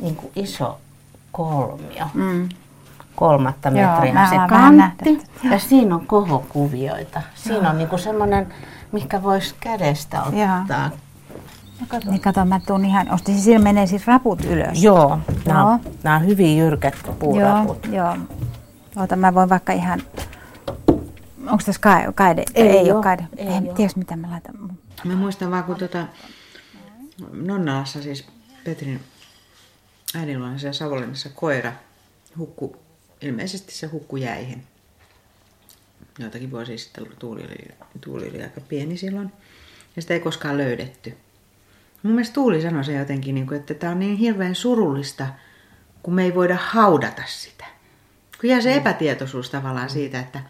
niin 0.00 0.18
iso 0.36 0.78
kolmio. 1.38 2.06
Mm. 2.14 2.48
Kolmatta 3.14 3.68
Joo, 3.68 3.92
metriä 3.92 4.28
se 4.28 4.36
kantti. 4.48 5.22
Ja 5.50 5.58
siinä 5.58 5.94
on 5.94 6.06
kohokuvioita. 6.06 7.22
Siinä 7.34 7.60
Joo. 7.60 7.70
on 7.70 7.78
niinku 7.78 7.98
semmoinen, 7.98 8.54
mikä 8.92 9.22
voisi 9.22 9.54
kädestä 9.60 10.22
ottaa. 10.22 10.90
Niin 12.10 12.20
kato, 12.20 12.44
mä 12.44 12.60
tuun 12.66 12.84
ihan, 12.84 13.10
osti 13.10 13.32
siis 13.32 13.44
siinä 13.44 13.64
menee 13.64 13.86
siis 13.86 14.06
raput 14.06 14.44
ylös. 14.44 14.82
Joo, 14.82 15.18
nämä 15.46 15.64
on, 15.64 15.80
Joo. 15.84 15.94
nämä 16.02 16.16
on 16.16 16.26
hyvin 16.26 16.58
jyrkät 16.58 16.94
puuraput. 17.18 17.86
Joo, 17.86 17.94
joo. 17.94 18.16
Oota, 18.96 19.16
mä 19.16 19.34
voin 19.34 19.48
vaikka 19.48 19.72
ihan... 19.72 20.02
Onko 21.46 21.62
tässä 21.66 21.80
kaide? 21.80 22.12
kaide? 22.12 22.44
Ei 22.54 22.68
ei 22.68 22.90
oo, 22.90 22.96
ole 22.96 23.04
kaide. 23.04 23.28
ei 23.36 23.48
Ei, 23.48 23.54
oo. 23.68 23.74
tiedätkö 23.74 23.98
mitä 23.98 24.16
mä 24.16 24.30
laitan? 24.30 24.54
Mä 25.04 25.14
muistan 25.16 25.50
vaan, 25.50 25.64
kun 25.64 25.76
tota, 25.76 26.06
Nonnalassa 27.32 28.02
siis 28.02 28.26
Petrin 28.64 29.00
äidin 30.14 30.38
luona 30.38 30.58
siellä 30.58 30.72
Savonlinnassa 30.72 31.28
koira 31.28 31.72
hukku, 32.38 32.76
ilmeisesti 33.20 33.72
se 33.72 33.86
hukku 33.86 34.16
jäihin. 34.16 34.66
Joitakin 36.18 36.50
vuosia 36.50 36.78
sitten 36.78 37.06
tuuli 37.18 37.40
oli, 37.40 37.76
tuuli 38.00 38.28
oli 38.28 38.42
aika 38.42 38.60
pieni 38.60 38.96
silloin. 38.96 39.32
Ja 39.96 40.02
sitä 40.02 40.14
ei 40.14 40.20
koskaan 40.20 40.58
löydetty. 40.58 41.16
Mun 42.02 42.12
mielestä 42.12 42.34
Tuuli 42.34 42.62
sanoi 42.62 42.84
se 42.84 42.92
jotenkin, 42.92 43.34
niin 43.34 43.54
että 43.54 43.74
tämä 43.74 43.92
on 43.92 43.98
niin 43.98 44.16
hirveän 44.16 44.54
surullista, 44.54 45.26
kun 46.02 46.14
me 46.14 46.24
ei 46.24 46.34
voida 46.34 46.56
haudata 46.60 47.22
sitä. 47.26 47.64
Kun 48.40 48.50
jää 48.50 48.60
se 48.60 48.74
epätietoisuus 48.74 49.50
tavallaan 49.50 49.90
siitä, 49.90 50.20
että, 50.20 50.40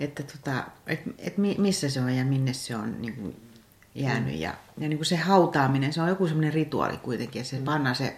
että 0.00 0.22
tota, 0.22 0.64
et, 0.86 1.00
et 1.18 1.38
mi- 1.38 1.56
missä 1.58 1.88
se 1.88 2.00
on 2.00 2.10
ja 2.10 2.24
minne 2.24 2.52
se 2.52 2.76
on 2.76 3.02
niin 3.02 3.14
kuin 3.16 3.36
jäänyt. 3.94 4.34
Ja, 4.34 4.54
ja 4.78 4.88
niin 4.88 4.98
kuin 4.98 5.06
se 5.06 5.16
hautaaminen, 5.16 5.92
se 5.92 6.02
on 6.02 6.08
joku 6.08 6.26
semmoinen 6.26 6.52
rituaali 6.52 6.96
kuitenkin, 6.96 7.40
että 7.40 7.56
se 7.56 7.62
pannaan 7.62 7.96
se, 7.96 8.16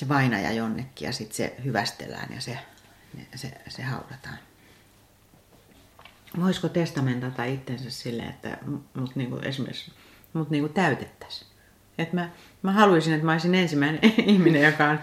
se 0.00 0.08
vainaja 0.08 0.52
jonnekin 0.52 1.06
ja 1.06 1.12
sitten 1.12 1.36
se 1.36 1.54
hyvästellään 1.64 2.28
ja 2.34 2.40
se, 2.40 2.58
se, 3.34 3.52
se 3.68 3.82
haudataan. 3.82 4.38
Voisiko 6.40 6.68
testamentata 6.68 7.44
itsensä 7.44 7.90
silleen, 7.90 8.28
että 8.28 8.58
mut 8.94 9.16
niinku 9.16 9.36
esimerkiksi 9.36 9.92
mut 10.32 10.50
niinku 10.50 10.68
täytettäisiin? 10.68 11.50
Et 11.98 12.12
mä, 12.12 12.30
mä 12.62 12.72
haluaisin, 12.72 13.12
että 13.12 13.26
mä 13.26 13.32
olisin 13.32 13.54
ensimmäinen 13.54 14.00
ihminen, 14.26 14.62
joka 14.62 14.84
on 14.84 14.98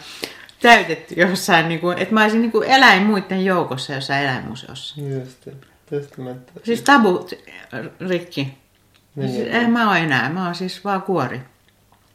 täytetty 0.61 1.15
jossain, 1.17 1.67
niinku, 1.67 1.89
että 1.89 2.13
mä 2.13 2.21
olisin 2.21 2.41
niinku 2.41 2.61
eläin 2.61 3.03
muiden 3.03 3.45
joukossa 3.45 3.93
jossain 3.93 4.23
eläinmuseossa. 4.23 5.01
Just, 5.01 5.47
testamentti. 5.85 6.51
Siis 6.63 6.81
tabu 6.81 7.27
rikki. 8.09 8.57
Niin, 9.15 9.29
Siis, 9.29 9.43
niin. 9.43 9.55
en 9.55 9.71
mä 9.71 9.89
ole 9.89 9.99
enää, 9.99 10.29
mä 10.29 10.45
oon 10.45 10.55
siis 10.55 10.83
vaan 10.83 11.01
kuori. 11.01 11.41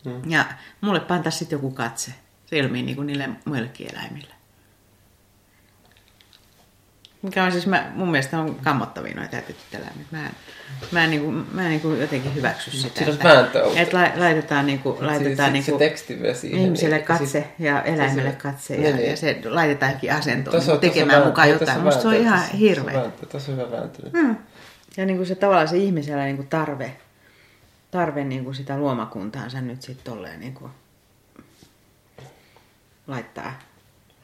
Mm. 0.05 0.31
Ja 0.31 0.45
mulle 0.81 1.01
pantaisi 1.01 1.39
sitten 1.39 1.57
joku 1.57 1.71
katse 1.71 2.13
silmiin 2.53 2.87
niin 2.87 2.97
kuin 2.97 3.07
niille 3.07 3.29
muillekin 3.45 3.89
eläimille. 3.93 4.35
Mikä 7.23 7.45
on 7.45 7.53
siis, 7.53 7.67
mä, 7.67 7.91
mun 7.95 8.11
mielestä 8.11 8.39
on 8.39 8.55
kammottavia 8.55 9.15
noita 9.15 9.31
täytetyt 9.31 9.75
eläimet. 9.75 10.07
Mä 10.11 10.27
en, 10.27 10.33
mä 10.93 11.05
en, 11.05 11.11
niin 11.11 11.23
kuin, 11.23 11.47
mä 11.53 11.63
en 11.63 11.69
niin 11.69 11.81
kuin 11.81 12.01
jotenkin 12.01 12.35
hyväksy 12.35 12.71
sitä. 12.71 13.05
On 13.05 13.13
että, 13.13 13.61
että 13.77 13.97
la, 13.97 14.11
laitetaan, 14.17 14.67
niin 14.67 14.79
kuin, 14.79 15.07
laitetaan 15.07 15.47
sit 15.47 15.53
niin 15.53 15.65
se 15.65 15.71
kuin, 15.71 15.79
teksti 15.79 16.21
vielä 16.23 16.35
siihen, 16.35 16.61
ihmiselle 16.61 16.97
niin, 16.97 17.07
katse 17.07 17.27
sit- 17.27 17.45
ja 17.59 17.83
eläimelle 17.83 18.31
se- 18.31 18.37
katse 18.37 18.75
ja, 18.75 18.97
niin. 18.97 19.11
ja 19.11 19.17
se 19.17 19.41
laitetaan 19.45 19.91
johonkin 19.91 20.13
asentoon 20.13 20.63
niin 20.67 20.81
tekemään 20.81 21.23
vääntö- 21.23 21.29
mukaan 21.29 21.51
jotain. 21.51 21.81
Musta 21.81 22.03
se 22.03 22.09
on 22.09 22.15
ihan 22.15 22.49
hirveä. 22.49 23.11
tuossa 23.31 23.53
on 23.53 23.59
hyvä 23.59 23.71
vääntö. 23.71 24.03
Mm. 24.13 24.37
Ja 24.97 25.07
niin 25.07 25.17
kuin 25.17 25.27
se 25.27 25.35
tavallaan 25.35 25.69
se 25.69 25.77
ihmisellä 25.77 26.25
niin 26.25 26.37
kuin 26.37 26.49
tarve, 26.49 26.97
tarve 27.91 28.25
niin 28.25 28.45
kuin 28.45 28.55
sitä 28.55 28.79
luomakuntaansa 28.79 29.61
nyt 29.61 29.83
sitten 29.83 30.13
tolleen 30.13 30.41
niin 30.41 30.55
kuin 30.55 30.71
laittaa 33.07 33.59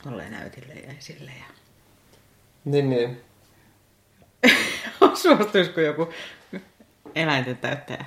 tolleen 0.03 0.33
näytille 0.33 0.75
ja 0.75 0.93
esille. 0.99 1.31
Ja... 1.31 1.45
Niin, 2.65 2.91
niin. 2.91 3.21
Suostuisiko 5.23 5.81
joku 5.81 6.13
eläinten 7.15 7.57
täyttäjä 7.59 8.05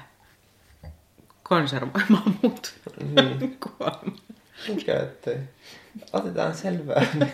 konservoimaan 1.44 2.36
mut 2.42 2.74
Niin. 3.00 3.58
kuolemaan? 3.78 4.18
Mikä 4.68 5.00
ettei. 5.00 5.38
Otetaan 6.14 6.56
selvää. 6.56 7.06
niin 7.14 7.32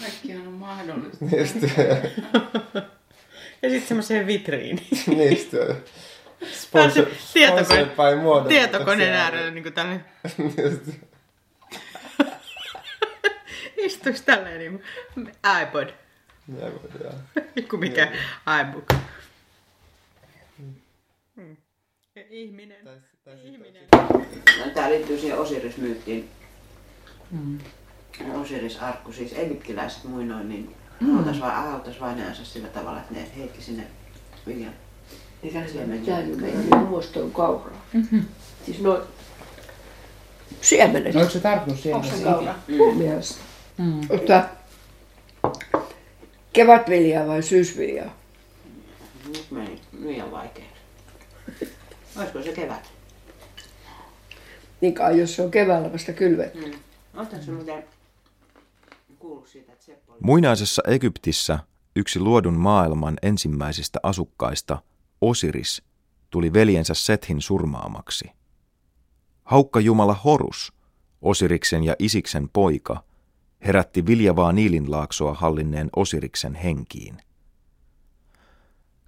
Kaikkihan 0.00 0.46
on 0.46 0.52
mahdollista. 0.52 1.24
Just, 1.38 1.56
Ja 3.62 3.70
sitten 3.70 3.88
semmoiseen 3.88 4.26
vitriiniin. 4.26 4.88
niistä. 5.06 5.56
Sponsor, 6.52 7.06
Tietokone, 7.32 7.84
by 7.84 8.20
Muodon. 8.22 8.48
tietokoneen 8.48 9.12
äärellä 9.14 9.50
niin 9.50 9.62
kuin 9.62 9.72
tällainen. 9.72 10.04
Just. 10.38 10.82
Istuisi 13.76 14.24
tälleen 14.24 14.58
niin 14.58 14.82
kuin 15.14 15.32
iPod. 15.62 15.88
Ja, 16.60 16.66
joo. 17.04 17.12
Joku 17.56 17.76
mikä 17.76 18.12
iBook. 18.60 18.92
Mm. 21.36 21.56
Ihminen. 22.30 22.76
Ihminen. 23.44 23.82
No, 24.58 24.70
tämä 24.74 24.90
liittyy 24.90 25.18
siihen 25.18 25.38
Osiris-myyttiin. 25.38 26.30
Mm. 27.30 27.58
Osiris-arkku, 28.34 29.12
siis 29.12 29.32
egyptiläiset 29.32 30.04
muinoin, 30.04 30.48
niin 30.48 30.76
Mm. 31.00 31.14
hautas, 31.14 31.40
va- 31.40 31.50
hautas 31.50 32.00
vainajansa 32.00 32.44
sillä 32.44 32.68
tavalla, 32.68 33.00
että 33.00 33.14
ne 33.14 33.30
heitti 33.36 33.62
sinne 33.62 33.86
viljan 34.46 34.72
Mikä 35.42 35.58
se 35.58 35.64
on 35.64 35.70
siemeniä. 35.70 36.12
jäänyt 36.14 36.36
meidän 36.36 36.86
muistoon 36.88 37.30
kauraa. 37.30 37.86
Mhm. 37.92 38.20
Siis 38.66 38.80
noin 38.80 39.02
siemenet. 40.60 41.14
No, 41.14 41.20
oliko 41.20 41.32
se 41.32 41.40
tarkoitus 41.40 41.82
siellä 41.82 41.98
Onko 41.98 42.16
se 42.16 42.22
kaura? 42.22 42.54
Mm. 42.68 42.76
Mun 42.76 42.96
mielestä. 42.96 43.40
Mm. 43.78 44.00
Mutta 44.12 44.44
kevätviljaa 46.52 47.26
vai 47.26 47.42
syysviljaa? 47.42 48.16
Nyt 49.28 49.46
meni 49.50 49.80
liian 50.00 50.30
vaikeaksi. 50.30 50.80
Olisiko 52.16 52.42
se 52.42 52.52
kevät? 52.52 52.90
Niin 54.80 54.94
kai, 54.94 55.20
jos 55.20 55.36
se 55.36 55.42
on 55.42 55.50
keväällä 55.50 55.92
vasta 55.92 56.12
kylvetty. 56.12 56.66
Mm. 56.66 56.72
Oletko 57.14 57.36
se 57.42 57.50
muuten 57.50 57.84
kuullut 59.18 59.48
siitä, 59.48 59.72
että 59.72 59.84
Seppo 59.84 60.12
oli... 60.12 60.20
Muinaisessa 60.22 60.82
Egyptissä 60.86 61.58
yksi 61.96 62.20
luodun 62.20 62.54
maailman 62.54 63.16
ensimmäisistä 63.22 63.98
asukkaista, 64.02 64.78
Osiris, 65.20 65.82
tuli 66.30 66.52
veljensä 66.52 66.94
Sethin 66.94 67.42
surmaamaksi. 67.42 68.30
Haukka 69.44 69.80
Jumala 69.80 70.14
Horus, 70.14 70.72
Osiriksen 71.22 71.84
ja 71.84 71.96
Isiksen 71.98 72.48
poika, 72.52 73.04
herätti 73.66 74.06
viljavaa 74.06 74.52
Niilinlaaksoa 74.52 75.34
hallinneen 75.34 75.90
Osiriksen 75.96 76.54
henkiin. 76.54 77.16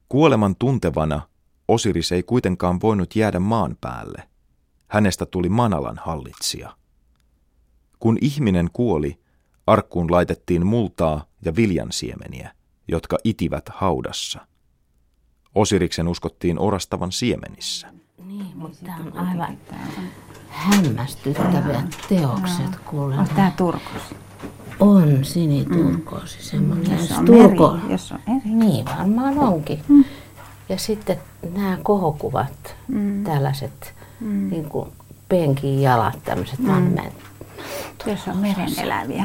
Kuoleman 0.09 0.57
tuntevana 0.57 1.23
Osiris 1.69 2.13
ei 2.13 2.23
kuitenkaan 2.23 2.81
voinut 2.81 3.17
jäädä 3.17 3.41
maan 3.41 3.77
päälle. 3.81 4.29
Hänestä 4.87 5.27
tuli 5.27 5.49
Manalan 5.49 5.99
hallitsija. 6.05 6.77
Kun 7.99 8.19
ihminen 8.21 8.69
kuoli, 8.73 9.21
arkkuun 9.67 10.11
laitettiin 10.11 10.67
multaa 10.67 11.25
ja 11.45 11.57
viljansiemeniä, 11.57 12.55
jotka 12.89 13.19
itivät 13.25 13.65
haudassa. 13.69 14.47
Osiriksen 15.55 16.09
uskottiin 16.09 16.59
orastavan 16.59 17.13
siemenissä. 17.13 17.87
Niin, 18.27 18.53
mutta 18.57 18.79
tämä 18.87 18.97
on 19.15 19.29
aivan 19.29 19.59
hämmästyttäviä 20.49 21.83
teokset, 22.09 22.77
kuule. 22.85 23.19
Onko 23.19 23.33
tämä 23.37 23.53
Turkos? 23.57 24.03
On 24.81 25.25
siniturkoosi, 25.25 26.43
semmoinen. 26.43 26.99
Jos 26.99 27.11
on 27.13 27.25
Turko- 27.25 27.73
meri, 27.77 27.93
jos 27.93 28.13
on 28.13 28.19
eri. 28.27 28.51
Niin 28.55 28.85
varmaan 28.99 29.39
onkin. 29.39 29.81
Mm. 29.89 30.05
Ja 30.69 30.79
sitten 30.79 31.17
nämä 31.55 31.79
kohokuvat, 31.83 32.77
Mm. 32.89 33.25
tällaiset 33.25 33.95
Mm. 34.21 34.51
niin 34.51 34.65
kuin 34.69 34.89
penkin 35.29 35.83
jalat, 35.83 36.19
tämmöiset 36.25 36.59
Mm. 36.59 36.71
mm. 36.73 36.97
Jos 38.07 38.29
on 38.29 38.37
meren 38.37 38.79
eläviä. 38.83 39.25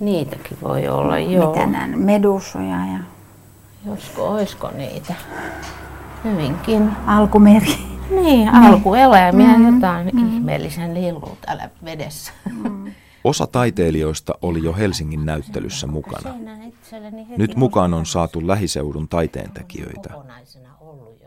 Niitäkin 0.00 0.56
voi 0.62 0.88
olla, 0.88 1.18
joo. 1.18 1.52
Mitä 1.54 1.66
näin? 1.66 1.98
Medusoja 1.98 2.86
ja 2.86 2.98
Josko, 3.86 4.28
oisko 4.28 4.70
niitä? 4.70 5.14
Hyvinkin. 6.24 6.90
alkumeri. 7.06 7.74
Niin, 8.10 8.48
alkueläimiä, 8.48 9.58
Mm, 9.58 9.74
jotain 9.74 10.10
mm. 10.12 10.18
ihmeellisen 10.18 10.94
lilluu 10.94 11.38
täällä 11.40 11.70
vedessä. 11.84 12.32
Osa 13.24 13.46
taiteilijoista 13.46 14.34
oli 14.42 14.64
jo 14.64 14.72
Helsingin 14.72 15.26
näyttelyssä 15.26 15.86
mukana. 15.86 16.34
Nyt 17.36 17.56
mukaan 17.56 17.94
on 17.94 18.06
saatu 18.06 18.46
lähiseudun 18.46 19.08
taiteentekijöitä. 19.08 20.10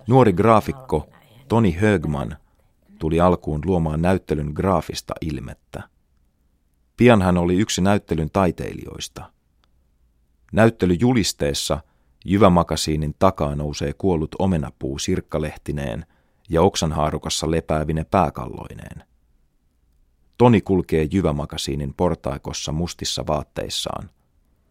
Nuori 0.08 0.34
graafikko 0.34 1.08
Toni 1.48 1.72
Högman 1.72 2.38
tuli 3.00 3.20
alkuun 3.20 3.62
luomaan 3.66 4.02
näyttelyn 4.02 4.52
graafista 4.54 5.14
ilmettä. 5.22 5.84
Pian 6.98 7.22
hän 7.22 7.38
oli 7.38 7.56
yksi 7.56 7.82
näyttelyn 7.82 8.30
taiteilijoista. 8.34 9.32
Näyttelyjulisteessa 10.54 11.80
Jyvämakasiinin 12.30 13.16
takaa 13.20 13.56
nousee 13.56 13.94
kuollut 13.98 14.36
omenapuu 14.40 15.00
sirkkalehtineen 15.00 16.06
ja 16.50 16.62
oksanhaarukassa 16.62 17.52
lepäävine 17.52 18.04
pääkalloineen. 18.04 19.04
Toni 20.38 20.62
kulkee 20.62 21.08
Jyvämakasiinin 21.12 21.94
portaikossa 21.94 22.72
mustissa 22.72 23.28
vaatteissaan. 23.28 24.10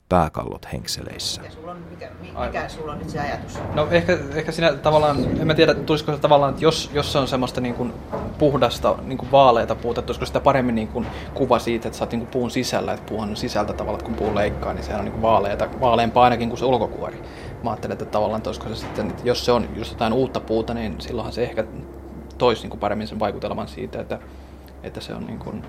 pääkallot 0.08 0.72
henkseleissä. 0.72 1.42
Sulla 1.50 1.70
on, 1.70 1.78
mikä, 1.90 2.10
mikä 2.46 2.68
sulla 2.68 2.92
on 2.92 2.98
nyt 2.98 3.10
se 3.10 3.20
ajatus? 3.20 3.58
No 3.74 3.88
ehkä, 3.90 4.18
ehkä 4.34 4.52
siinä 4.52 4.72
tavallaan, 4.72 5.40
en 5.40 5.46
mä 5.46 5.54
tiedä, 5.54 5.74
tulisiko 5.74 6.12
se 6.12 6.18
tavallaan, 6.18 6.50
että 6.50 6.64
jos, 6.64 6.90
jos 6.94 7.12
se 7.12 7.18
on 7.18 7.28
semmoista 7.28 7.60
niin 7.60 7.74
kuin 7.74 7.92
puhdasta, 8.38 8.98
niin 9.02 9.18
kuin 9.18 9.30
vaaleita 9.30 9.74
puuta, 9.74 10.00
että 10.00 10.10
olisiko 10.10 10.26
sitä 10.26 10.40
paremmin 10.40 10.74
niin 10.74 10.88
kuin 10.88 11.06
kuva 11.34 11.58
siitä, 11.58 11.88
että 11.88 11.98
sä 11.98 12.04
oot 12.04 12.12
niin 12.12 12.20
kuin 12.20 12.30
puun 12.30 12.50
sisällä, 12.50 12.92
että 12.92 13.08
puuhan 13.08 13.30
on 13.30 13.36
sisältä 13.36 13.72
tavallaan, 13.72 14.04
kun 14.04 14.14
puu 14.14 14.34
leikkaa, 14.34 14.72
niin 14.72 14.84
sehän 14.84 14.98
on 14.98 15.04
niin 15.04 15.12
kuin 15.12 15.22
vaaleita, 15.22 15.68
vaaleampaa 15.80 16.24
ainakin 16.24 16.48
kuin 16.48 16.58
se 16.58 16.64
ulkokuori. 16.64 17.22
Mä 17.62 17.70
ajattelen, 17.70 17.92
että 17.92 18.04
tavallaan, 18.04 18.38
että 18.38 18.50
olisiko 18.50 18.68
se 18.68 18.74
sitten, 18.74 19.10
että 19.10 19.22
jos 19.24 19.44
se 19.44 19.52
on 19.52 19.68
just 19.76 19.92
jotain 19.92 20.12
uutta 20.12 20.40
puuta, 20.40 20.74
niin 20.74 21.00
silloinhan 21.00 21.32
se 21.32 21.42
ehkä 21.42 21.64
toisi 22.38 22.62
niin 22.62 22.70
kuin 22.70 22.80
paremmin 22.80 23.08
sen 23.08 23.18
vaikutelman 23.18 23.68
siitä, 23.68 24.00
että, 24.00 24.18
että 24.82 25.00
se 25.00 25.14
on 25.14 25.26
niin 25.26 25.38
kuin, 25.38 25.62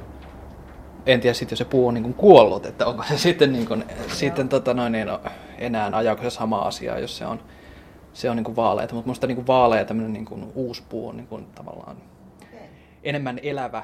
en 1.06 1.22
tiedä 1.22 1.34
sitten, 1.34 1.54
jos 1.54 1.60
se 1.60 1.66
puu 1.66 1.88
on 1.88 1.94
niin 1.94 2.04
kuin 2.04 2.14
kuollut, 2.14 2.66
että 2.66 2.86
onko 2.86 3.04
se 3.04 3.18
sitten, 3.18 3.54
niin 3.54 3.68
kuin, 3.68 3.84
sitten 4.08 4.50
tota 4.50 4.74
noin, 4.74 4.92
niin 4.92 5.08
enää 5.58 5.90
ajaako 5.94 6.24
se 6.24 6.30
sama 6.30 6.60
asia, 6.60 7.00
jos 7.00 7.18
se 7.18 7.26
on, 7.26 7.40
se 8.14 8.30
on 8.30 8.36
niin 8.36 8.44
kuin 8.44 8.56
vaaleita. 8.56 8.94
Mutta 8.94 9.08
minusta 9.08 9.28
niin 9.28 9.48
vaalea 9.48 9.86
tämmöinen 9.86 10.14
niin 10.14 10.26
kuin 10.26 10.52
uusi 10.56 10.84
puu 10.90 11.08
on 11.10 11.18
niin 11.18 11.28
kuin 11.28 11.46
tavallaan 11.56 11.98
enemmän 13.04 13.40
elävä. 13.44 13.84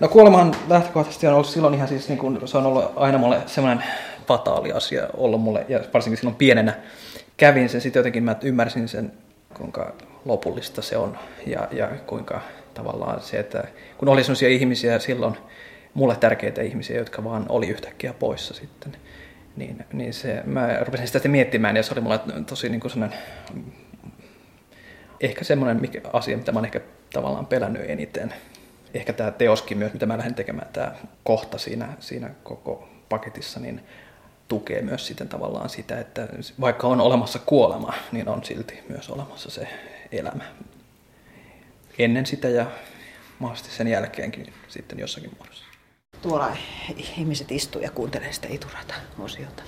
No 0.00 0.08
kuolemahan 0.08 0.54
lähtökohtaisesti 0.68 1.26
on 1.26 1.34
ollut 1.34 1.46
silloin 1.46 1.74
ihan 1.74 1.88
siis, 1.88 2.08
niin 2.08 2.18
kuin, 2.18 2.48
se 2.48 2.58
on 2.58 2.66
ollut 2.66 2.84
aina 2.96 3.18
mulle 3.18 3.42
semmoinen 3.46 3.84
fataali 4.26 4.72
asia 4.72 5.08
ollut 5.16 5.40
mulle, 5.40 5.66
ja 5.68 5.80
varsinkin 5.94 6.18
silloin 6.18 6.36
pienenä 6.36 6.74
kävin 7.36 7.68
sen, 7.68 7.80
sitten 7.80 8.00
jotenkin 8.00 8.24
mä 8.24 8.36
ymmärsin 8.42 8.88
sen, 8.88 9.12
kuinka 9.56 9.94
lopullista 10.24 10.82
se 10.82 10.96
on, 10.96 11.18
ja, 11.46 11.68
ja 11.72 11.88
kuinka 12.06 12.40
tavallaan 12.74 13.20
se, 13.20 13.38
että 13.38 13.64
kun 13.98 14.08
oli 14.08 14.24
sellaisia 14.24 14.48
ihmisiä 14.48 14.98
silloin, 14.98 15.36
mulle 15.94 16.16
tärkeitä 16.16 16.62
ihmisiä, 16.62 16.98
jotka 16.98 17.24
vaan 17.24 17.46
oli 17.48 17.68
yhtäkkiä 17.68 18.12
poissa 18.12 18.54
sitten. 18.54 18.96
Niin, 19.56 19.84
niin 19.92 20.12
se, 20.12 20.42
mä 20.44 20.78
rupesin 20.80 21.06
sitä 21.06 21.28
miettimään 21.28 21.76
ja 21.76 21.82
se 21.82 21.94
oli 21.94 22.00
mulle 22.00 22.20
tosi 22.46 22.68
niin 22.68 22.80
kuin 22.80 22.90
sellainen, 22.90 23.18
ehkä 25.20 25.44
semmoinen 25.44 25.90
asia, 26.12 26.36
mitä 26.36 26.52
mä 26.52 26.58
oon 26.58 26.64
ehkä 26.64 26.80
tavallaan 27.12 27.46
pelännyt 27.46 27.90
eniten. 27.90 28.34
Ehkä 28.94 29.12
tämä 29.12 29.30
teoskin 29.30 29.78
myös, 29.78 29.92
mitä 29.92 30.06
mä 30.06 30.18
lähden 30.18 30.34
tekemään, 30.34 30.68
tämä 30.72 30.92
kohta 31.24 31.58
siinä, 31.58 31.88
siinä 31.98 32.30
koko 32.42 32.88
paketissa, 33.08 33.60
niin 33.60 33.80
tukee 34.48 34.82
myös 34.82 35.06
sitten 35.06 35.28
tavallaan 35.28 35.68
sitä, 35.68 36.00
että 36.00 36.28
vaikka 36.60 36.86
on 36.86 37.00
olemassa 37.00 37.38
kuolema, 37.38 37.92
niin 38.12 38.28
on 38.28 38.44
silti 38.44 38.82
myös 38.88 39.10
olemassa 39.10 39.50
se 39.50 39.68
elämä. 40.12 40.44
Ennen 41.98 42.26
sitä 42.26 42.48
ja 42.48 42.66
mahdollisesti 43.38 43.76
sen 43.76 43.88
jälkeenkin 43.88 44.52
sitten 44.68 44.98
jossakin 44.98 45.30
muodossa 45.38 45.66
tuolla 46.22 46.56
ihmiset 46.96 47.52
istuu 47.52 47.82
ja 47.82 47.90
kuuntelee 47.90 48.32
sitä 48.32 48.48
iturata-osiota. 48.50 49.62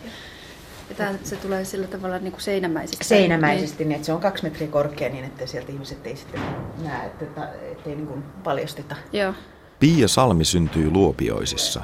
Ja 0.88 0.94
tämä, 0.94 1.14
se 1.24 1.36
tulee 1.36 1.64
sillä 1.64 1.86
tavalla 1.86 2.18
niin 2.18 2.32
kuin 2.32 2.42
seinämäisesti. 2.42 3.04
Seinämäisesti, 3.04 3.78
niin. 3.78 3.88
niin 3.88 3.96
että 3.96 4.06
se 4.06 4.12
on 4.12 4.20
kaksi 4.20 4.42
metriä 4.42 4.68
korkea 4.68 5.08
niin, 5.08 5.24
että 5.24 5.46
sieltä 5.46 5.72
ihmiset 5.72 6.06
ei 6.06 6.16
sitten 6.16 6.40
näe, 6.82 7.06
että, 7.06 7.48
ettei 7.72 7.94
niin 7.94 8.06
kuin 8.06 8.22
paljasteta. 8.22 8.96
Joo. 9.12 9.34
Pia 9.80 10.08
Salmi 10.08 10.44
syntyi 10.44 10.90
Luopioisissa, 10.90 11.82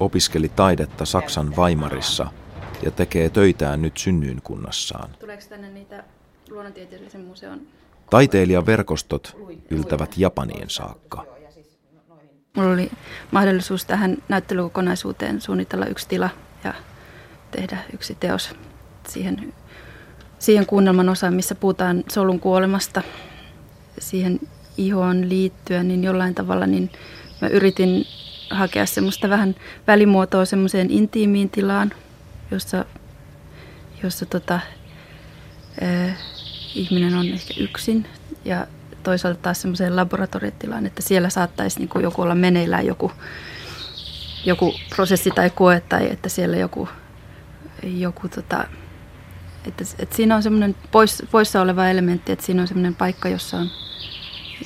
opiskeli 0.00 0.48
taidetta 0.48 1.04
Saksan 1.04 1.56
Weimarissa 1.56 2.26
ja 2.82 2.90
tekee 2.90 3.30
töitään 3.30 3.82
nyt 3.82 3.96
synnyinkunnassaan. 3.96 5.10
Tuleeko 5.20 5.42
tänne 5.48 5.68
niitä 5.68 6.04
luonnontieteellisen 6.50 7.20
museon 7.20 7.60
Taiteilijaverkostot 8.10 9.36
yltävät 9.70 10.18
Japaniin 10.18 10.70
saakka. 10.70 11.26
Mulla 12.56 12.72
oli 12.72 12.90
mahdollisuus 13.30 13.84
tähän 13.84 14.16
näyttelykokonaisuuteen 14.28 15.40
suunnitella 15.40 15.86
yksi 15.86 16.08
tila 16.08 16.30
ja 16.64 16.74
tehdä 17.50 17.78
yksi 17.92 18.14
teos 18.20 18.54
siihen, 19.08 19.54
siihen 20.38 20.66
kuunnelman 20.66 21.08
osaan, 21.08 21.34
missä 21.34 21.54
puhutaan 21.54 22.04
solun 22.08 22.40
kuolemasta 22.40 23.02
siihen 23.98 24.40
ihoon 24.76 25.28
liittyen, 25.28 25.88
niin 25.88 26.04
jollain 26.04 26.34
tavalla 26.34 26.66
niin 26.66 26.90
mä 27.40 27.48
yritin 27.48 28.06
hakea 28.50 28.86
semmoista 28.86 29.28
vähän 29.28 29.54
välimuotoa 29.86 30.44
semmoiseen 30.44 30.90
intiimiin 30.90 31.50
tilaan, 31.50 31.92
jossa, 32.50 32.84
jossa 34.02 34.26
tota, 34.26 34.60
äh, 35.82 36.18
ihminen 36.74 37.14
on 37.14 37.26
ehkä 37.26 37.54
yksin 37.56 38.06
ja 38.44 38.66
toisaalta 39.02 39.40
taas 39.42 39.62
semmoiseen 39.62 39.96
laboratoriotilaan, 39.96 40.86
että 40.86 41.02
siellä 41.02 41.30
saattaisi 41.30 41.78
niin 41.78 41.88
kuin 41.88 42.02
joku 42.02 42.22
olla 42.22 42.34
meneillään 42.34 42.86
joku, 42.86 43.12
joku 44.44 44.74
prosessi 44.96 45.30
tai 45.30 45.50
koe 45.50 45.80
tai 45.80 46.10
että 46.10 46.28
siellä 46.28 46.56
joku, 46.56 46.88
joku 47.82 48.28
tota, 48.28 48.64
että, 49.66 49.84
että 49.98 50.16
siinä 50.16 50.36
on 50.36 50.42
semmoinen 50.42 50.76
pois, 50.90 51.22
poissa 51.30 51.60
oleva 51.60 51.88
elementti, 51.88 52.32
että 52.32 52.44
siinä 52.44 52.62
on 52.62 52.68
semmoinen 52.68 52.94
paikka, 52.94 53.28
jossa 53.28 53.56
on 53.56 53.70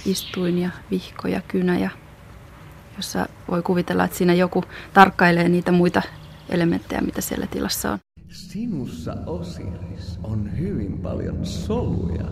istuin 0.06 0.58
ja 0.58 0.70
vihko 0.90 1.28
ja 1.28 1.40
kynä 1.48 1.78
ja 1.78 1.90
jossa 2.96 3.26
voi 3.50 3.62
kuvitella, 3.62 4.04
että 4.04 4.16
siinä 4.16 4.35
joku 4.35 4.64
tarkkailee 4.92 5.48
niitä 5.48 5.72
muita 5.72 6.02
elementtejä, 6.48 7.00
mitä 7.00 7.20
siellä 7.20 7.46
tilassa 7.46 7.92
on. 7.92 7.98
Sinussa, 8.28 9.16
Osiris, 9.26 10.18
on 10.22 10.59
hyvin 10.59 10.98
paljon 10.98 11.46
soluja. 11.46 12.24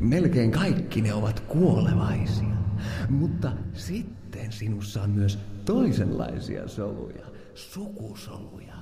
Melkein 0.00 0.50
kaikki 0.50 1.00
ne 1.00 1.14
ovat 1.14 1.40
kuolevaisia. 1.40 2.48
Mutta 3.08 3.52
sitten 3.74 4.52
sinussa 4.52 5.02
on 5.02 5.10
myös 5.10 5.38
toisenlaisia 5.64 6.68
soluja, 6.68 7.26
sukusoluja. 7.54 8.74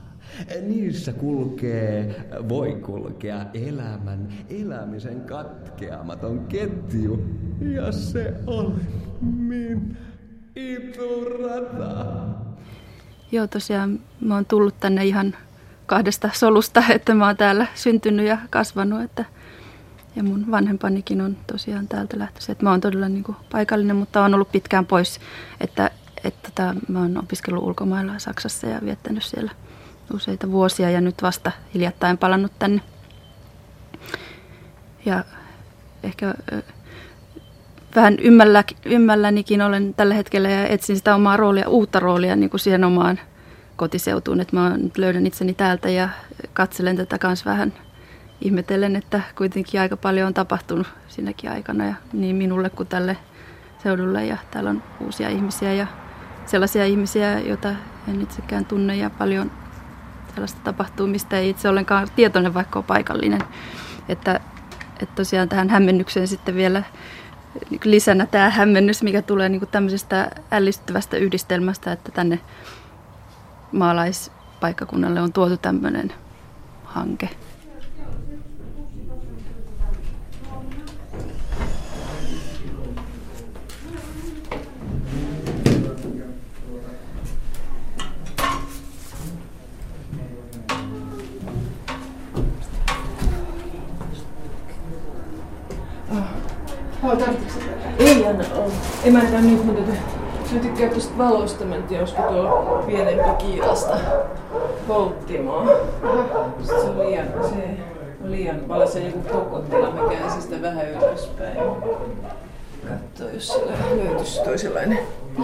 Niissä 0.67 1.13
kulkee, 1.13 2.29
voi 2.49 2.75
kulkea 2.75 3.47
elämän, 3.55 4.29
elämisen 4.49 5.21
katkeamaton 5.21 6.47
ketju. 6.47 7.25
Ja 7.61 7.93
se 7.93 8.35
on 8.47 8.81
min 9.23 9.97
Iturata. 10.57 12.07
Joo, 13.33 13.47
tosiaan 13.47 14.01
mä 14.21 14.35
oon 14.35 14.47
tullut 14.47 14.81
tänne 14.81 15.05
ihan 15.05 15.37
kahdesta 15.87 16.31
solusta, 16.35 16.83
että 16.95 17.15
mä 17.15 17.27
oon 17.27 17.37
täällä 17.37 17.67
syntynyt 17.75 18.27
ja 18.27 18.39
kasvanut. 18.51 19.03
Että, 19.03 19.25
ja 20.17 20.23
mun 20.23 20.51
vanhempanikin 20.51 21.21
on 21.21 21.37
tosiaan 21.47 21.89
täältä 21.89 22.19
lähtöisin. 22.19 22.53
Että 22.53 22.65
mä 22.65 22.71
oon 22.71 22.81
todella 22.81 23.09
niin 23.09 23.25
kuin 23.25 23.37
paikallinen, 23.53 23.97
mutta 23.97 24.25
on 24.25 24.35
ollut 24.35 24.53
pitkään 24.53 24.87
pois. 24.87 25.21
Että, 25.61 25.91
että 26.25 26.51
tota, 26.51 26.75
mä 26.89 26.99
oon 26.99 27.19
opiskellut 27.19 27.65
ulkomailla 27.65 28.19
Saksassa 28.19 28.67
ja 28.67 28.81
viettänyt 28.85 29.23
siellä 29.23 29.53
useita 30.15 30.51
vuosia 30.51 30.91
ja 30.91 31.01
nyt 31.01 31.23
vasta 31.23 31.53
hiljattain 31.75 32.19
palannut 32.19 32.53
tänne. 32.59 32.81
Ja 35.05 35.25
ehkä 36.03 36.35
vähän 37.97 38.17
ymmällä, 38.21 38.65
ymmällänikin 38.85 39.63
olen 39.63 39.95
tällä 39.95 40.15
hetkellä 40.15 40.51
ja 40.51 40.67
etsin 40.67 40.97
sitä 40.97 41.15
omaa 41.15 41.37
roolia, 41.37 41.69
uutta 41.69 42.01
roolia 42.01 42.37
niin 42.37 42.51
kuin 42.51 42.61
siihen 42.61 42.85
omaan 42.85 43.21
kotiseutuun. 43.77 44.41
Että 44.41 44.57
mä 44.57 44.77
nyt 44.77 44.99
löydän 44.99 45.27
itseni 45.27 45.55
täältä 45.55 45.89
ja 45.89 46.09
katselen 46.53 46.97
tätä 46.97 47.19
kanssa 47.19 47.51
vähän 47.51 47.73
ihmetellen, 48.41 48.97
että 48.97 49.21
kuitenkin 49.39 49.81
aika 49.81 49.97
paljon 49.97 50.27
on 50.27 50.35
tapahtunut 50.35 50.87
siinäkin 51.09 51.51
aikana 51.51 51.85
ja 51.85 51.95
niin 52.13 52.37
minulle 52.37 52.71
kuin 52.71 52.89
tälle 52.89 53.17
seudulle 53.83 54.27
ja 54.27 54.37
täällä 54.51 54.71
on 54.71 54.83
uusia 55.01 55.29
ihmisiä 55.29 55.73
ja 55.73 55.87
sellaisia 56.47 56.85
ihmisiä, 56.85 57.39
joita 57.39 57.69
en 58.09 58.23
itsekään 58.23 58.65
tunne 58.65 58.97
ja 58.97 59.11
paljon 59.11 59.51
sellaista 60.35 60.61
tapahtuu, 60.65 61.07
mistä 61.07 61.39
ei 61.39 61.51
itse 61.51 61.69
ollenkaan 61.69 62.09
tietoinen, 62.17 62.55
vaikka 62.55 62.79
on 62.79 62.85
paikallinen. 62.85 63.41
Että, 64.09 64.41
että 65.01 65.15
tosiaan 65.15 65.49
tähän 65.49 65.71
hämmennykseen 65.71 66.29
sitten 66.29 66.55
vielä 66.55 66.83
lisänä 67.85 68.27
tämä 68.27 68.51
hämmennys, 68.51 69.03
mikä 69.03 69.23
tulee 69.23 69.49
niin 69.49 69.61
kuin 69.61 69.71
tämmöisestä 69.71 70.31
ällistyvästä 70.51 71.17
yhdistelmästä, 71.17 71.93
että 71.93 72.13
tänne 72.13 72.41
maalaispaikkakunnalle 73.73 75.21
on 75.21 75.33
tuotu 75.33 75.57
tämmöinen 75.57 76.13
hanke. 76.85 77.31
Ei 97.99 98.27
anna 98.27 98.45
olla. 98.55 98.73
Ei 99.05 99.11
mä 99.11 99.23
nyt 99.23 99.43
niin, 99.43 99.67
mutta 99.67 99.93
Mä 100.53 100.61
tykkään 100.61 100.91
tuosta 100.91 101.19
valosta, 101.19 101.65
mä 101.65 101.75
en 101.75 101.83
tiedä, 101.83 102.03
olisiko 102.03 102.23
tuo 102.23 102.83
pienempi 102.87 103.45
kiilasta 103.45 103.97
polttimoa. 104.89 105.67
Sitten 106.59 106.81
se 106.81 106.87
on 106.87 106.99
liian, 106.99 107.27
se 107.27 107.79
on 108.25 108.31
liian 108.31 108.69
valossa 108.69 108.99
joku 108.99 109.19
kokottila, 109.19 109.91
mä 109.91 110.11
käänsin 110.11 110.43
sitä 110.43 110.63
vähän 110.63 110.91
ylöspäin. 110.91 111.57
Katso, 112.89 113.29
jos 113.35 113.49
siellä 113.49 113.73
löytyisi 113.97 114.43
toisenlainen 114.45 114.99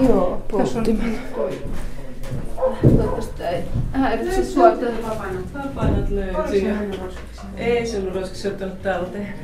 Joo, 0.08 0.42
polttimo. 0.50 1.02
Toivottavasti 2.82 3.38
tää 3.38 3.50
ei 3.50 3.64
häiritse 3.92 4.44
sua. 4.44 4.68
Vapainat 5.54 6.10
löytyy. 6.10 6.76
Ei 7.56 7.86
se 7.86 7.98
ollut 7.98 8.14
roskiksi 8.14 8.48
ottanut 8.48 8.82
talteen. 8.82 9.34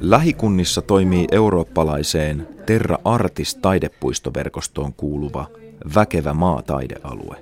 Lähikunnissa 0.00 0.82
toimii 0.82 1.26
eurooppalaiseen 1.32 2.48
Terra 2.66 2.98
Artis 3.04 3.54
taidepuistoverkostoon 3.54 4.92
kuuluva 4.92 5.46
väkevä 5.94 6.34
maataidealue. 6.34 7.36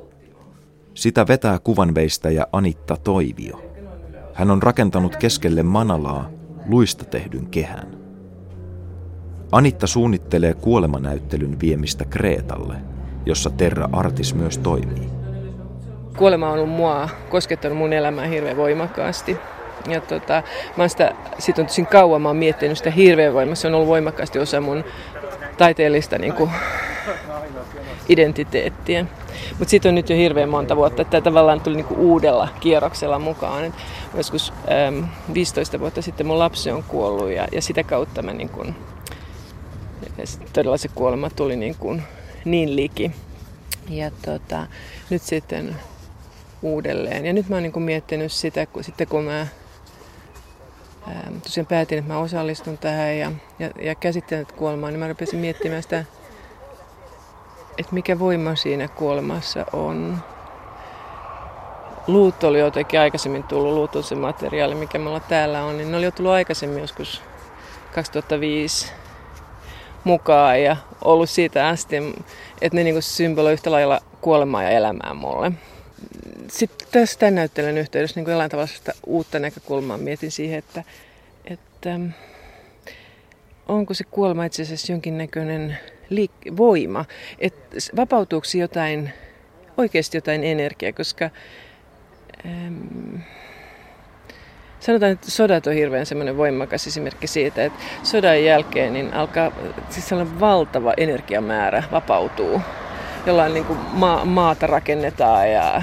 Sitä 0.94 1.26
vetää 1.26 1.58
kuvanveistäjä 1.58 2.46
Anitta 2.52 2.96
Toivio. 2.96 3.62
Hän 4.34 4.50
on 4.50 4.62
rakentanut 4.62 5.16
keskelle 5.16 5.62
Manalaa 5.62 6.30
luista 6.66 7.04
tehdyn 7.04 7.46
kehän. 7.46 7.98
Anitta 9.52 9.86
suunnittelee 9.86 10.54
kuolemanäyttelyn 10.54 11.60
viemistä 11.60 12.04
Kreetalle, 12.04 12.76
jossa 13.26 13.50
Terra 13.50 13.88
Artis 13.92 14.34
myös 14.34 14.58
toimii. 14.58 15.08
Kuolema 16.16 16.48
on 16.48 16.52
ollut 16.52 16.76
mua 16.76 17.08
koskettanut 17.30 17.78
mun 17.78 17.92
elämää 17.92 18.26
hirveän 18.26 18.56
voimakkaasti. 18.56 19.36
Ja 19.88 20.00
tota, 20.00 20.42
mä 20.76 20.82
oon 20.82 20.90
sitä, 20.90 21.14
sit 21.38 21.58
on 21.58 21.66
tosi 21.66 21.84
kauan, 21.84 22.22
mä 22.22 22.28
oon 22.28 22.36
miettinyt 22.36 22.78
sitä 22.78 22.90
hirveän 22.90 23.34
voimassa. 23.34 23.62
Se 23.62 23.68
on 23.68 23.74
ollut 23.74 23.88
voimakkaasti 23.88 24.38
osa 24.38 24.60
mun 24.60 24.84
taiteellista 25.58 26.18
niin 26.18 26.32
kuin, 26.32 26.50
identiteettiä. 28.08 29.06
Mutta 29.58 29.70
siitä 29.70 29.88
on 29.88 29.94
nyt 29.94 30.10
jo 30.10 30.16
hirveän 30.16 30.48
monta 30.48 30.76
vuotta, 30.76 31.02
että 31.02 31.10
tämä 31.10 31.24
tavallaan 31.24 31.60
tuli 31.60 31.76
niinku 31.76 31.94
uudella 31.94 32.48
kierroksella 32.60 33.18
mukaan. 33.18 33.64
Et 33.64 33.74
joskus 34.14 34.52
äm, 34.88 35.04
15 35.34 35.80
vuotta 35.80 36.02
sitten 36.02 36.26
mun 36.26 36.38
lapsi 36.38 36.70
on 36.70 36.82
kuollut 36.82 37.30
ja, 37.30 37.48
ja 37.52 37.62
sitä 37.62 37.82
kautta 37.82 38.22
mä 38.22 38.32
niinku, 38.32 38.66
todella 40.52 40.76
se 40.76 40.88
kuolema 40.94 41.30
tuli 41.30 41.56
niinku 41.56 41.96
niin 42.44 42.76
liki. 42.76 43.12
Ja 43.88 44.10
tota, 44.24 44.66
nyt 45.10 45.22
sitten 45.22 45.76
uudelleen. 46.62 47.26
Ja 47.26 47.32
nyt 47.32 47.48
mä 47.48 47.56
oon 47.56 47.62
niinku 47.62 47.80
miettinyt 47.80 48.32
sitä, 48.32 48.66
kun, 48.66 48.84
sitten 48.84 49.06
kun 49.06 49.24
mä 49.24 49.46
tosiaan 51.42 51.66
päätin, 51.66 51.98
että 51.98 52.12
mä 52.12 52.18
osallistun 52.18 52.78
tähän 52.78 53.18
ja, 53.18 53.32
ja, 53.58 53.70
ja 53.82 53.94
käsittelen 53.94 54.46
kuolemaa, 54.56 54.90
niin 54.90 55.00
mä 55.00 55.08
rupesin 55.08 55.38
miettimään 55.38 55.82
sitä 55.82 56.04
että 57.78 57.94
mikä 57.94 58.18
voima 58.18 58.54
siinä 58.54 58.88
kuolemassa 58.88 59.66
on. 59.72 60.18
Luut 62.06 62.44
oli 62.44 62.58
jotenkin 62.58 63.00
aikaisemmin 63.00 63.42
tullut, 63.42 63.74
luut 63.74 63.96
on 63.96 64.02
se 64.02 64.14
materiaali, 64.14 64.74
mikä 64.74 64.98
mulla 64.98 65.20
täällä 65.20 65.64
on, 65.64 65.76
niin 65.76 65.90
ne 65.90 65.96
oli 65.96 66.04
jo 66.04 66.10
tullut 66.10 66.32
aikaisemmin 66.32 66.80
joskus 66.80 67.22
2005 67.94 68.92
mukaan 70.04 70.62
ja 70.62 70.76
ollut 71.04 71.30
siitä 71.30 71.68
asti, 71.68 71.96
että 72.60 72.76
ne 72.76 72.84
niinku 72.84 73.00
symboloi 73.00 73.52
yhtä 73.52 73.70
lailla 73.70 74.00
kuolemaa 74.20 74.62
ja 74.62 74.70
elämää 74.70 75.14
mulle. 75.14 75.52
Sitten 76.50 76.88
tässä 76.92 77.18
tämän 77.18 77.34
näyttelyn 77.34 77.78
yhteydessä 77.78 78.20
niin 78.20 78.30
jollain 78.30 78.50
tavalla 78.50 78.92
uutta 79.06 79.38
näkökulmaa 79.38 79.98
mietin 79.98 80.30
siihen, 80.30 80.58
että, 80.58 80.84
että 81.44 82.00
onko 83.68 83.94
se 83.94 84.04
kuolema 84.04 84.44
itse 84.44 84.62
asiassa 84.62 84.92
jonkinnäköinen 84.92 85.78
liik- 86.10 86.56
voima, 86.56 87.04
että 87.38 87.76
vapautuuko 87.96 88.46
jotain, 88.58 89.12
oikeasti 89.76 90.16
jotain 90.16 90.44
energiaa, 90.44 90.92
koska 90.92 91.30
äm, 92.46 93.20
sanotaan, 94.80 95.12
että 95.12 95.30
sodat 95.30 95.66
on 95.66 95.72
hirveän 95.74 96.06
semmoinen 96.06 96.36
voimakas 96.36 96.86
esimerkki 96.86 97.26
siitä, 97.26 97.64
että 97.64 97.78
sodan 98.02 98.44
jälkeen 98.44 98.92
niin 98.92 99.14
alkaa, 99.14 99.52
siis 99.90 100.08
sellainen 100.08 100.40
valtava 100.40 100.94
energiamäärä 100.96 101.82
vapautuu, 101.92 102.60
jollain 103.26 103.54
niin 103.54 103.64
kuin 103.64 103.78
ma- 103.78 104.24
maata 104.24 104.66
rakennetaan 104.66 105.52
ja 105.52 105.82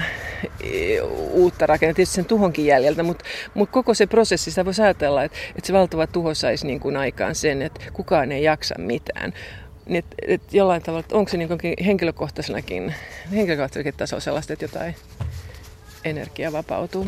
uutta 1.32 1.66
rakennetaan 1.66 1.96
tietysti 1.96 2.16
sen 2.16 2.26
tuhonkin 2.26 2.66
jäljeltä, 2.66 3.04
mutta, 3.04 3.26
mutta 3.54 3.74
koko 3.74 3.94
se 3.94 4.08
prosessi, 4.08 4.52
sitä 4.52 4.66
voisi 4.66 4.82
ajatella, 4.82 5.24
että, 5.24 5.38
että 5.56 5.68
se 5.68 5.74
valtava 5.74 6.08
tuho 6.08 6.34
saisi 6.34 6.68
niin 6.68 6.80
kuin 6.80 6.98
aikaan 6.98 7.36
sen, 7.36 7.62
että 7.62 7.82
kukaan 7.94 8.32
ei 8.32 8.44
jaksa 8.44 8.76
mitään. 8.78 9.34
Niin 9.86 9.98
et, 9.98 10.06
et 10.28 10.54
jollain 10.54 10.82
tavalla, 10.82 11.06
onko 11.12 11.32
se 11.32 11.38
niin 11.38 11.50
henkilökohtaisenakin, 11.86 12.96
henkilökohtaisenakin 13.32 13.94
tasolla 13.98 14.22
sellaista, 14.22 14.54
että 14.54 14.66
jotain 14.66 14.96
energiaa 16.04 16.52
vapautuu. 16.52 17.08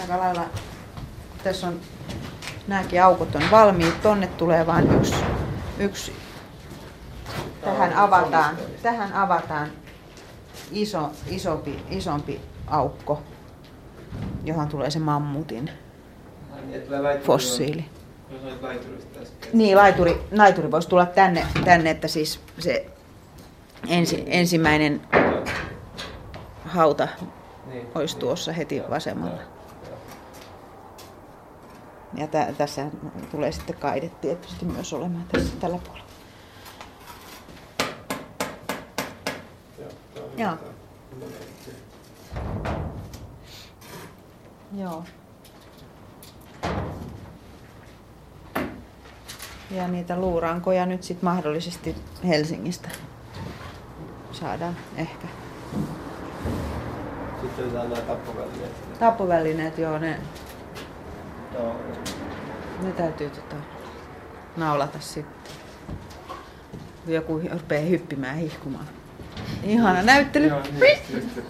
Aika 0.00 0.18
lailla, 0.18 0.44
tässä 1.44 1.66
on 1.66 1.80
Nämäkin 2.70 3.02
aukot 3.02 3.34
on 3.34 3.42
valmiit. 3.50 4.02
Tonne 4.02 4.26
tulee 4.26 4.66
vain 4.66 4.92
yksi, 4.96 5.14
yksi. 5.78 6.12
Tähän 7.60 7.92
avataan, 7.92 8.56
tähän 8.82 9.12
avataan 9.12 9.68
iso, 10.72 11.10
isompi, 11.26 11.84
isompi 11.90 12.40
aukko, 12.66 13.22
johon 14.44 14.68
tulee 14.68 14.90
se 14.90 14.98
mammutin 14.98 15.70
fossiili. 17.22 17.84
Niin, 19.52 19.76
laituri, 19.76 20.22
laituri 20.32 20.70
voisi 20.70 20.88
tulla 20.88 21.06
tänne, 21.06 21.46
tänne 21.64 21.90
että 21.90 22.08
siis 22.08 22.40
se 22.58 22.86
ensi, 23.88 24.24
ensimmäinen 24.26 25.00
hauta. 26.64 27.08
Olisi 27.94 28.16
tuossa 28.16 28.52
heti 28.52 28.82
vasemmalla. 28.90 29.42
Ja 32.14 32.26
tä, 32.26 32.54
tässä 32.58 32.86
tulee 33.30 33.52
sitten 33.52 33.76
kaide 33.76 34.08
tietysti 34.08 34.64
myös 34.64 34.92
olemaan 34.92 35.24
tässä 35.32 35.56
tällä 35.60 35.78
puolella. 35.78 36.10
Joo. 40.36 40.56
Joo. 44.78 45.04
Ja 49.70 49.88
niitä 49.88 50.16
luurankoja 50.16 50.86
nyt 50.86 51.02
sitten 51.02 51.24
mahdollisesti 51.24 51.96
Helsingistä 52.24 52.88
saadaan 54.32 54.76
ehkä. 54.96 55.26
Sitten 57.60 57.90
nämä 57.90 58.00
tappovälineet. 58.00 58.98
Tappovälineet, 58.98 59.78
joo, 59.78 59.98
ne 59.98 60.16
Joo. 61.54 61.76
Ne 62.82 62.92
täytyy 62.92 63.30
tota, 63.30 63.56
naulata 64.56 64.98
sitten. 65.00 65.52
Joku 67.06 67.40
rupeaa 67.52 67.84
hyppimään 67.84 68.36
hihkumaan. 68.36 68.84
Ihana 69.62 70.02
näyttely. 70.02 70.46
Joo, 70.46 70.58
just, 70.58 71.14
just. 71.14 71.46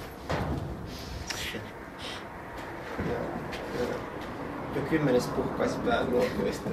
Jo 4.77 4.83
kymmenes 4.91 5.27
puhkaisi 5.27 5.79
pään 5.79 6.11
luokioista. 6.11 6.71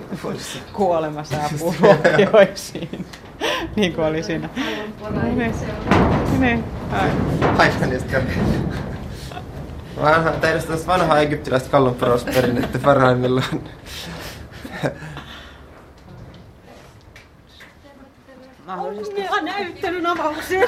Kuolema 0.73 1.23
saapuu 1.23 1.76
luokioisiin. 1.82 3.06
niin 3.76 3.93
kuin 3.93 4.06
oli 4.06 4.23
siinä. 4.23 4.50
Niin. 5.26 5.54
Niin. 6.39 6.63
Aivan 7.58 7.93
just 7.93 8.08
Vanha, 10.01 10.31
tai 10.31 10.51
edes 10.51 10.88
vanhaa 10.88 11.19
egyptiläistä 11.19 11.69
kallonporosperinnettä 11.69 12.79
parhaimmillaan. 12.79 13.62
Mahdollisesti. 18.65 19.25
Onnea 19.29 19.53
näyttelyn 19.53 20.05
avaukseen. 20.05 20.67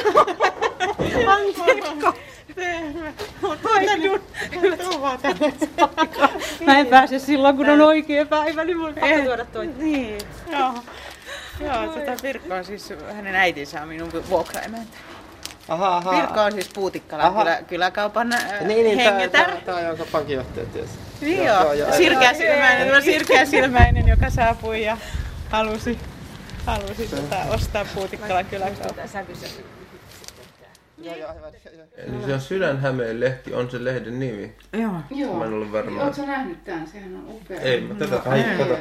Anteekko. 1.27 2.13
Mä 6.65 6.79
en 6.79 6.87
pääse 6.87 7.19
silloin, 7.19 7.57
kun 7.57 7.69
on 7.69 7.81
oikea 7.81 8.25
päivä, 8.25 8.63
niin 8.63 8.77
mun 8.77 8.93
pakko 8.93 9.23
tuoda 9.25 9.45
toi. 9.45 9.67
Niin, 9.77 10.17
joo. 10.51 10.73
Joo, 11.59 11.87
tota 11.87 12.11
Pirkko 12.21 12.53
on 12.53 12.65
siis, 12.65 12.93
hänen 13.15 13.35
äitinsä 13.35 13.81
on 13.81 13.87
minun 13.87 14.11
vuokraimäntä. 14.29 14.97
Aha, 15.69 15.97
aha. 15.97 16.12
Pirkko 16.12 16.41
on 16.41 16.51
siis 16.51 16.69
Puutikkala 16.73 17.32
kyllä, 17.32 17.62
kyläkaupan 17.67 18.34
äh, 18.34 18.62
niin, 18.62 18.84
niin, 18.84 18.99
hengetär. 18.99 19.51
Tämä 19.65 19.77
on 19.77 19.86
joka 19.86 20.05
pankinjohtaja 20.12 20.65
ties. 20.65 20.89
Niin 21.21 21.45
joo, 21.45 21.73
joo, 21.73 21.91
sirkeä 21.97 22.34
silmäinen, 22.34 22.93
no 22.93 23.01
sirkeä 23.01 23.45
silmäinen, 23.45 24.08
joka 24.08 24.29
saapui 24.29 24.84
ja 24.84 24.97
halusi, 25.49 25.99
halusi 26.65 27.08
tota, 27.08 27.36
ostaa 27.49 27.86
Puutikkalan 27.95 28.45
kyläkaupan. 28.45 29.10
Eli 31.97 32.25
se 32.25 32.34
on 32.34 32.41
Sydänhämeen 32.41 33.19
lehti, 33.19 33.53
on 33.53 33.71
se 33.71 33.84
lehden 33.84 34.19
nimi. 34.19 34.55
Joo. 34.73 34.91
Joo. 35.10 35.34
Mä 35.34 35.45
en 35.45 35.53
ollut 35.53 35.71
varma. 35.71 36.03
Oletko 36.03 36.25
nähnyt 36.25 36.63
tämän? 36.63 36.88
Sehän 36.88 37.15
on 37.15 37.23
upea. 37.29 37.62
Ei, 37.62 37.82
mä 37.82 37.93
tätä. 37.93 38.21
Ai, 38.25 38.43
kato. 38.58 38.77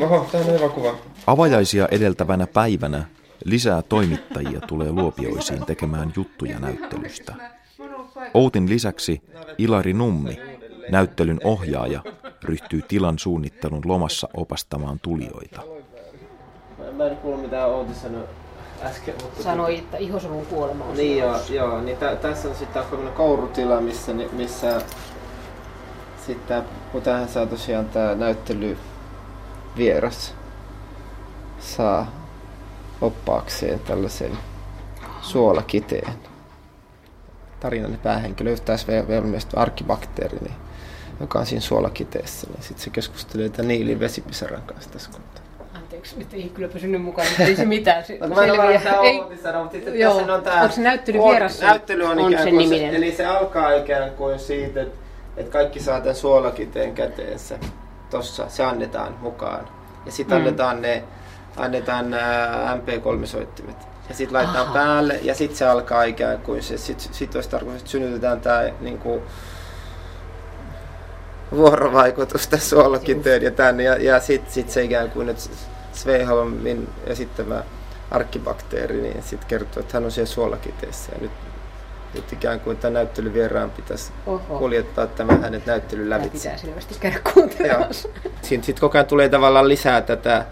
Oho, 0.00 0.28
tää 0.32 0.40
on 0.40 0.46
hyvä 0.46 0.68
kuva. 0.68 0.98
Avajaisia 1.26 1.88
edeltävänä 1.90 2.46
päivänä 2.46 3.04
Lisää 3.44 3.82
toimittajia 3.82 4.60
tulee 4.60 4.92
luopioisiin 4.92 5.66
tekemään 5.66 6.12
juttuja 6.16 6.58
näyttelystä. 6.58 7.34
Outin 8.34 8.68
lisäksi 8.68 9.22
Ilari 9.58 9.92
Nummi, 9.92 10.38
näyttelyn 10.90 11.40
ohjaaja, 11.44 12.00
ryhtyy 12.44 12.82
tilan 12.82 13.18
suunnittelun 13.18 13.82
lomassa 13.84 14.28
opastamaan 14.34 15.00
tulijoita. 15.00 15.62
Mä 16.92 17.06
en 17.06 17.16
kuullut 17.16 17.42
mitään 17.42 17.70
Outi 17.70 17.94
sanoi 17.94 18.24
äsken. 18.82 19.14
Mutta 19.22 19.42
Sanoi, 19.42 19.78
että 19.78 19.96
ihosolun 19.96 20.46
kuolema 20.46 20.84
on 20.84 20.96
Niin 20.96 21.18
joo, 21.18 21.40
joo 21.50 21.80
niin 21.80 21.96
tä, 21.96 22.16
tässä 22.16 22.48
on 22.48 22.54
sitten 22.54 22.84
tämmöinen 22.84 23.14
kourutila, 23.14 23.80
missä, 23.80 24.12
missä 24.32 24.82
sitten 26.26 26.62
kun 26.92 27.02
tähän 27.02 27.28
saa 27.28 27.46
tosiaan 27.46 27.88
tämä 27.88 28.14
näyttely 28.14 28.78
vieras 29.76 30.34
saa 31.60 32.25
oppaakseen 33.00 33.80
tällaisen 33.80 34.38
suolakiteen. 35.20 36.12
Tarinan 37.60 37.98
päähenkilö 38.02 38.50
yhtäis 38.50 38.86
velmeistä 38.88 39.60
arkibakteeri, 39.60 40.38
niin, 40.38 40.54
joka 41.20 41.38
on 41.38 41.46
siinä 41.46 41.60
suolakiteessä. 41.60 42.46
Niin 42.50 42.62
sitten 42.62 42.84
se 42.84 42.90
keskustelee 42.90 43.48
tämän 43.48 43.68
Niilin 43.68 44.00
vesipisaran 44.00 44.62
kanssa 44.62 44.90
tässä 44.90 45.10
kohtaa. 45.10 45.42
Anteeksi, 45.74 46.18
nyt 46.18 46.34
ei 46.34 46.50
kyllä 46.54 46.68
pysynyt 46.68 47.02
mukana, 47.02 47.28
mutta 47.28 47.42
ei 47.44 47.56
se 47.56 47.64
mitään. 47.64 48.04
Se, 48.04 48.18
No, 48.20 48.28
mä 48.34 48.44
en 48.44 48.50
ole 48.60 48.72
Ei- 48.72 48.80
sanonut, 49.38 49.62
mutta 49.62 49.72
sitten 49.72 49.98
Joo. 49.98 50.14
tässä 50.18 50.34
on 50.34 50.42
tää... 50.42 50.62
Onko 50.62 50.74
se 50.74 50.80
näyttely 50.80 51.18
vieras? 51.18 51.60
Näyttely 51.60 52.04
on, 52.04 52.18
on 52.18 52.32
ikään 52.32 52.44
sen 52.44 52.54
kuin 52.54 52.70
niminen. 52.70 52.90
Se, 52.90 52.96
eli 52.96 53.12
se 53.12 53.26
alkaa 53.26 53.72
ikään 53.72 54.10
kuin 54.10 54.38
siitä, 54.38 54.82
että, 54.82 54.96
että 55.36 55.52
kaikki 55.52 55.80
saa 55.80 56.00
tämän 56.00 56.16
suolakiteen 56.16 56.94
käteensä. 56.94 57.58
Tossa 58.10 58.48
se 58.48 58.64
annetaan 58.64 59.14
mukaan. 59.20 59.68
Ja 60.06 60.12
sitten 60.12 60.38
Mm. 60.38 60.44
annetaan 60.46 60.82
ne 60.82 61.04
annetaan 61.56 62.10
nämä 62.10 62.78
MP3-soittimet. 62.78 63.76
Ja 64.08 64.14
sitten 64.14 64.34
laitetaan 64.36 64.66
Aha. 64.66 64.74
päälle 64.74 65.20
ja 65.22 65.34
sitten 65.34 65.56
se 65.58 65.66
alkaa 65.66 66.02
ikään 66.04 66.38
kuin 66.38 66.62
se, 66.62 66.78
sitten 66.78 67.14
sit 67.14 67.34
olisi 67.34 67.48
tarkoitus, 67.48 67.80
että 67.80 67.90
synnytetään 67.90 68.40
tämä 68.40 68.62
niin 68.80 68.98
kuin, 68.98 69.22
vuorovaikutus 71.52 72.48
tässä 72.48 72.68
suolakiteen 72.68 73.42
ja 73.42 73.50
tänne. 73.50 73.82
Ja, 73.82 73.96
ja 73.96 74.20
sitten 74.20 74.52
sit 74.52 74.70
se 74.70 74.82
ikään 74.82 75.10
kuin 75.10 75.26
nyt 75.26 75.50
Sveiholmin 75.92 76.88
esittämä 77.06 77.62
arkkibakteeri, 78.10 79.00
niin 79.00 79.22
sitten 79.22 79.48
kertoo, 79.48 79.80
että 79.80 79.96
hän 79.96 80.04
on 80.04 80.10
siellä 80.10 80.28
suolakiteessä. 80.28 81.12
Ja 81.12 81.18
nyt, 81.20 81.30
nyt 82.14 82.32
ikään 82.32 82.60
kuin 82.60 82.76
tämän 82.76 82.94
näyttelyvieraan 82.94 83.70
pitäisi 83.70 84.12
Oho. 84.26 84.58
kuljettaa 84.58 85.06
tämä 85.06 85.32
hänet 85.32 85.66
näyttelyn 85.66 86.08
Tämä 86.08 86.18
lävitse. 86.18 86.38
pitää 86.38 86.56
selvästi 86.56 86.94
käydä 87.00 87.18
kuuntelemassa. 87.34 88.08
Sitten 88.42 88.74
koko 88.80 88.98
ajan 88.98 89.06
tulee 89.06 89.28
tavallaan 89.28 89.68
lisää 89.68 90.00
tätä 90.00 90.44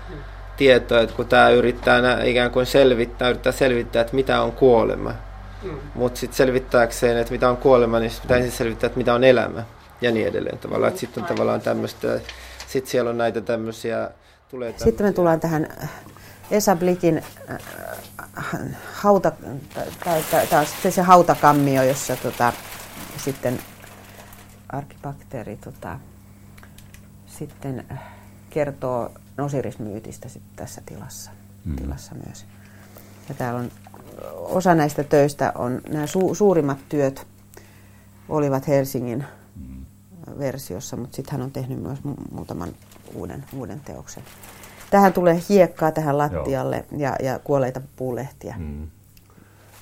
tietoa, 0.56 1.00
että 1.00 1.16
kun 1.16 1.26
tämä 1.26 1.48
yrittää 1.48 2.00
nä- 2.00 2.24
ikään 2.24 2.50
kuin 2.50 2.66
selvittää, 2.66 3.28
yrittää 3.28 3.52
selvittää, 3.52 4.02
että 4.02 4.16
mitä 4.16 4.42
on 4.42 4.52
kuolema. 4.52 5.14
Mm. 5.62 5.78
Mutta 5.94 6.20
sitten 6.20 6.36
selvittääkseen, 6.36 7.16
että 7.16 7.32
mitä 7.32 7.50
on 7.50 7.56
kuolema, 7.56 7.98
niin 7.98 8.12
pitää 8.22 8.36
ensin 8.36 8.52
selvittää, 8.52 8.86
että 8.86 8.98
mitä 8.98 9.14
on 9.14 9.24
elämä 9.24 9.64
ja 10.00 10.10
niin 10.10 10.26
edelleen. 10.26 10.58
Tavallaan, 10.58 10.98
sitten 10.98 11.22
on 11.22 11.28
tavallaan 11.28 11.60
tämmöistä, 11.60 12.20
sitten 12.66 12.90
siellä 12.90 13.10
on 13.10 13.18
näitä 13.18 13.40
tämmöisiä, 13.40 14.10
tulee 14.50 14.68
tämmöisiä. 14.68 14.84
Sitten 14.84 15.06
me 15.06 15.12
tullaan 15.12 15.40
tähän 15.40 15.68
Esa 16.50 16.76
Blikin 16.76 17.22
äh, 17.50 17.58
hauta, 18.92 19.32
tai, 20.04 20.22
tai, 20.30 20.46
tai 20.46 20.66
sitten 20.66 20.92
se 20.92 21.02
hautakammio, 21.02 21.82
jossa 21.82 22.16
tota, 22.16 22.52
sitten 23.16 23.58
arkibakteeri 24.68 25.56
tota, 25.56 25.98
sitten 27.26 27.84
äh, 27.92 27.98
kertoo 28.50 29.10
Osirismyytistä 29.38 30.28
sitten 30.28 30.52
tässä 30.56 30.82
tilassa, 30.86 31.30
Mm. 31.64 31.76
tilassa 31.76 32.14
myös. 32.26 32.46
Ja 33.28 33.34
täällä 33.34 33.60
on 33.60 33.70
osa 34.34 34.74
näistä 34.74 35.04
töistä 35.04 35.52
on, 35.54 35.80
nämä 35.88 36.06
su, 36.06 36.34
suurimmat 36.34 36.78
työt 36.88 37.26
olivat 38.28 38.68
Helsingin 38.68 39.24
versiossa, 40.38 40.96
mutta 40.96 41.16
sitten 41.16 41.32
hän 41.32 41.42
on 41.42 41.50
tehnyt 41.50 41.82
myös 41.82 41.98
mu- 41.98 42.34
muutaman 42.34 42.68
uuden, 43.14 43.44
uuden 43.56 43.80
teoksen. 43.80 44.22
Tähän 44.90 45.12
tulee 45.12 45.40
hiekkaa 45.48 45.92
tähän 45.92 46.18
lattialle 46.18 46.84
ja, 46.96 47.16
ja 47.22 47.38
kuolleita 47.38 47.80
puulehtiä. 47.96 48.54
Mm. 48.58 48.88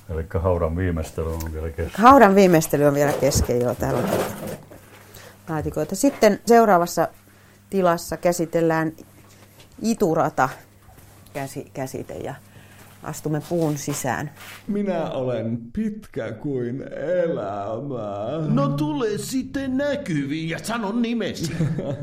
Eli 0.09 0.25
haudan 0.39 0.75
viimeistely 0.75 1.33
on 1.33 1.53
vielä 1.53 1.69
kesken. 1.69 2.01
Haudan 2.03 2.35
viimeistely 2.35 2.85
on 2.85 2.93
vielä 2.93 3.13
kesken 3.13 3.61
jo 3.61 3.75
täällä 3.75 3.99
on 3.99 4.09
laatikoita. 5.49 5.95
Sitten 5.95 6.39
seuraavassa 6.45 7.07
tilassa 7.69 8.17
käsitellään 8.17 8.93
iturata 9.81 10.49
käsi, 11.33 11.71
käsite 11.73 12.13
ja 12.13 12.35
astumme 13.03 13.41
puun 13.49 13.77
sisään. 13.77 14.31
Minä 14.67 15.09
olen 15.09 15.57
pitkä 15.73 16.31
kuin 16.31 16.83
elämä. 17.23 18.53
No 18.53 18.67
tule 18.69 19.17
sitten 19.17 19.77
näkyviin 19.77 20.49
ja 20.49 20.59
sano 20.63 20.91
nimesi. 20.91 21.53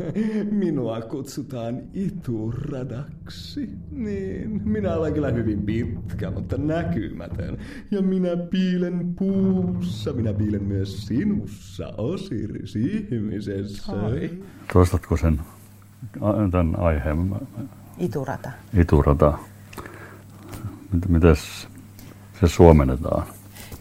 Minua 0.51 1.01
kutsutaan 1.01 1.83
Ituradaksi. 1.95 3.69
Niin, 3.91 4.69
minä 4.69 4.95
olen 4.95 5.15
kyllä 5.15 5.31
hyvin 5.31 5.63
pitkä, 5.63 6.31
mutta 6.31 6.57
näkymätön. 6.57 7.59
Ja 7.91 8.03
minä 8.03 8.37
piilen 8.37 9.15
puussa, 9.19 10.13
minä 10.13 10.33
piilen 10.33 10.63
myös 10.63 11.07
sinussa, 11.07 11.93
Osiris 11.97 12.77
ihmisessä. 12.77 13.93
Toistatko 14.73 15.17
sen 15.17 15.41
tämän 16.51 16.79
aiheen 16.81 17.35
Iturata. 17.99 18.51
iturata? 18.79 19.39
Mit- 20.93 21.09
Mites 21.09 21.69
se 22.41 22.49
suomennetaan? 22.49 23.27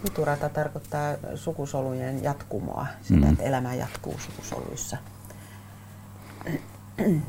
Iturata 0.08 0.50
tarkoittaa 0.50 1.14
sukusolujen 1.36 2.24
jatkumoa, 2.24 2.88
sitä, 3.02 3.26
Mm. 3.26 3.32
että 3.32 3.44
elämä 3.44 3.74
jatkuu 3.74 4.16
sukusoluissa. 4.20 4.98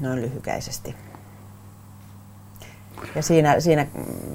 Noin 0.01 0.21
lyhykäisesti. 0.23 0.97
Ja 3.15 3.23
siinä, 3.23 3.61
siinä, 3.61 3.87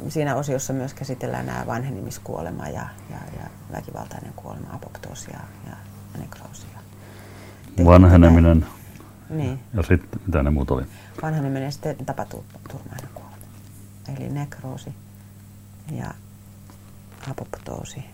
siinä 0.10 0.36
osiossa 0.36 0.74
myös 0.74 0.94
käsitellään 0.94 1.46
nämä 1.46 1.64
vanhenemiskuolema 1.68 2.68
ja, 2.68 2.88
ja, 3.10 3.18
ja 3.40 3.50
väkivaltainen 3.72 4.34
kuolema, 4.36 4.68
apoptoosi 4.74 5.32
ja, 5.32 5.40
ja 5.70 5.76
nekroosi. 6.20 6.66
Vanheneminen. 7.86 8.66
Niin. 9.30 9.60
Ja 9.74 9.84
sitten, 9.84 10.20
mitä 10.26 10.44
ne 10.44 10.50
muut 10.50 10.72
oli? 10.72 10.84
Vanheneminen 11.22 11.64
ja 11.64 11.72
sitten 11.72 12.06
tapaturmainen 12.06 13.10
kuolema. 13.14 13.36
Eli 14.18 14.30
nekroosi 14.30 14.94
ja 15.92 16.14
apoptoosi. 17.30 18.06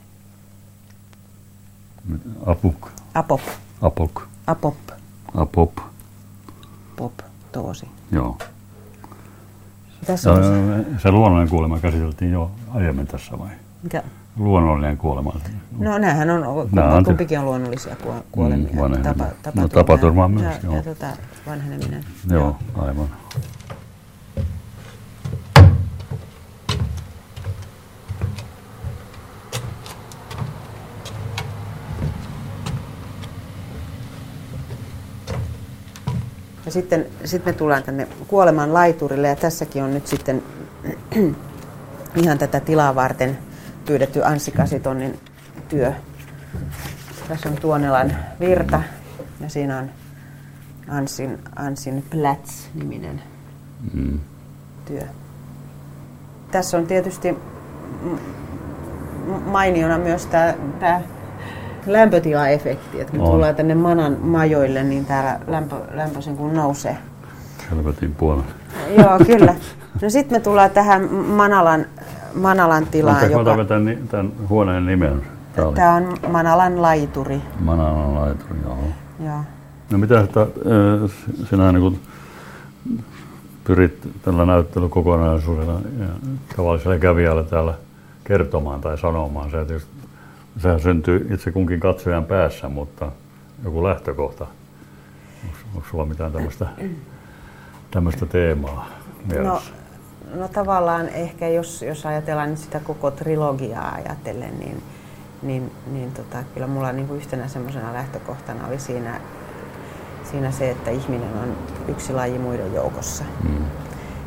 Apuk. 2.46 2.90
Apop. 3.14 3.42
Apok. 3.82 4.28
Apop. 4.48 4.78
Apop. 5.36 5.72
Poptoosi. 6.96 7.88
Joo. 8.12 8.38
Tässä 10.06 10.32
on 10.32 10.44
se 11.02 11.12
luonnollinen 11.12 11.50
kuolema 11.50 11.80
käsiteltiin 11.80 12.32
jo 12.32 12.52
aiemmin 12.70 13.08
tässä 13.08 13.40
vai? 13.40 13.50
Mikä? 13.84 14.04
Luonnollinen 14.38 14.98
kuolema. 14.98 15.34
No 15.80 15.98
näähän 15.98 16.30
on, 16.30 16.70
Nää 16.72 16.94
on 16.94 17.04
kumpikin 17.04 17.40
on 17.40 17.46
luonnollisia 17.46 17.96
kuo- 18.04 18.24
kuolemia. 18.32 18.88
Mm. 18.88 19.04
Tapa, 19.04 19.26
No, 19.56 19.68
tapaturma, 19.68 20.28
myös, 20.28 20.44
ja, 20.44 20.60
joo. 20.64 20.76
Ja 20.76 20.84
tota, 20.84 21.08
vanheneminen. 21.48 22.04
Joo, 22.30 22.56
aivan. 22.78 23.08
Ja 36.66 36.72
sitten, 36.72 37.06
sitten 37.26 37.54
me 37.54 37.58
tullaan 37.58 37.84
tänne 37.84 38.08
kuoleman 38.28 38.74
laiturille 38.74 39.28
ja 39.28 39.36
tässäkin 39.36 39.84
on 39.84 39.94
nyt 39.94 40.08
sitten 40.08 40.44
ihan 42.24 42.38
tätä 42.38 42.60
tilaa 42.60 42.96
varten 42.96 43.38
pyydetty 43.86 44.24
Anssi 44.24 44.52
Kasitonnin 44.52 45.20
työ. 45.70 45.94
Tässä 47.28 47.50
on 47.50 47.56
Tuonelan 47.56 48.16
virta 48.40 48.82
ja 49.42 49.50
siinä 49.50 49.78
on 49.78 49.90
Anssin, 50.90 51.40
Anssin 51.56 52.04
Plats-niminen 52.10 53.22
Mm. 53.94 54.20
työ. 54.86 55.02
Tässä 56.52 56.78
on 56.78 56.88
tietysti 56.88 57.38
mainiona 59.46 59.98
myös 59.98 60.26
tämä, 60.26 60.54
tämä 60.80 61.02
lämpötilaefekti, 61.86 63.02
että 63.02 63.12
kun 63.12 63.22
On. 63.22 63.32
tullaan 63.32 63.56
tänne 63.56 63.76
manan 63.76 64.18
majoille, 64.22 64.84
niin 64.84 65.06
täällä 65.06 65.40
lämpö, 65.48 65.76
lämpö 65.94 66.22
sen 66.22 66.38
kun 66.38 66.54
nousee. 66.54 66.98
Helvetin 67.72 68.16
puolella. 68.16 68.46
Joo, 68.98 69.20
kyllä. 69.26 69.56
No 70.02 70.10
sitten 70.10 70.38
me 70.40 70.44
tullaan 70.44 70.72
tähän 70.72 71.14
Manalan, 71.14 71.86
Manalan 72.36 72.88
tilaan, 72.88 73.16
Anteeksi, 73.16 73.36
mä 73.36 73.42
joka... 73.42 73.52
otan 73.52 73.68
tämän, 73.68 73.98
tämän 74.08 74.32
huoneen 74.50 74.86
nimen. 74.86 75.22
Tämä 75.56 75.72
Tämä 75.72 75.94
on 75.94 76.18
Manalan 76.28 76.82
laituri. 76.82 77.42
Mananan 77.60 78.16
laituri, 78.16 78.60
joo. 78.64 78.78
Joo. 79.26 79.44
No 79.92 79.98
mitä 79.98 80.20
että, 80.20 80.48
sinä 81.50 81.72
niin 81.72 81.82
kuin 81.82 82.00
pyrit 83.64 84.10
tällä 84.22 84.46
näyttelykokonaisuudella 84.46 85.74
ja 86.00 86.08
tavalliselle 86.56 87.00
kävijälle 87.00 87.44
täällä 87.44 87.74
kertomaan 88.24 88.82
tai 88.82 88.98
sanomaan. 88.98 89.52
Se 89.52 89.82
sehän 90.58 90.80
syntyy 90.80 91.28
itse 91.34 91.52
kunkin 91.52 91.80
katsojan 91.80 92.26
päässä, 92.26 92.70
mutta 92.70 93.12
joku 93.64 93.84
lähtökohta. 93.84 94.48
Onko, 95.44 95.58
onko 95.76 95.88
sulla 95.92 96.06
mitään 96.06 96.32
tämmöistä, 96.32 96.68
tämmöistä 97.92 98.26
teemaa 98.26 98.88
mielessä? 99.28 99.72
No, 99.72 99.81
no 100.36 100.48
tavallaan 100.48 101.10
ehkä 101.10 101.48
jos, 101.48 101.82
jos 101.82 102.06
ajatellaan 102.06 102.50
nyt 102.50 102.60
sitä 102.60 102.80
koko 102.80 103.12
trilogiaa 103.12 103.92
ajatellen, 103.92 104.60
niin, 104.60 104.84
niin, 105.42 105.72
niin 105.92 106.12
tota, 106.12 106.44
kyllä 106.54 106.68
mulla 106.68 106.92
niin 106.92 107.08
kuin 107.08 107.18
yhtenä 107.18 107.48
semmoisena 107.48 107.94
lähtökohtana 107.94 108.68
oli 108.68 108.80
siinä, 108.80 109.22
siinä 110.32 110.52
se, 110.52 110.72
että 110.72 110.92
ihminen 110.92 111.34
on 111.44 111.58
yksi 111.88 112.14
laji 112.14 112.40
muiden 112.40 112.74
joukossa. 112.74 113.24
Mm. 113.44 113.66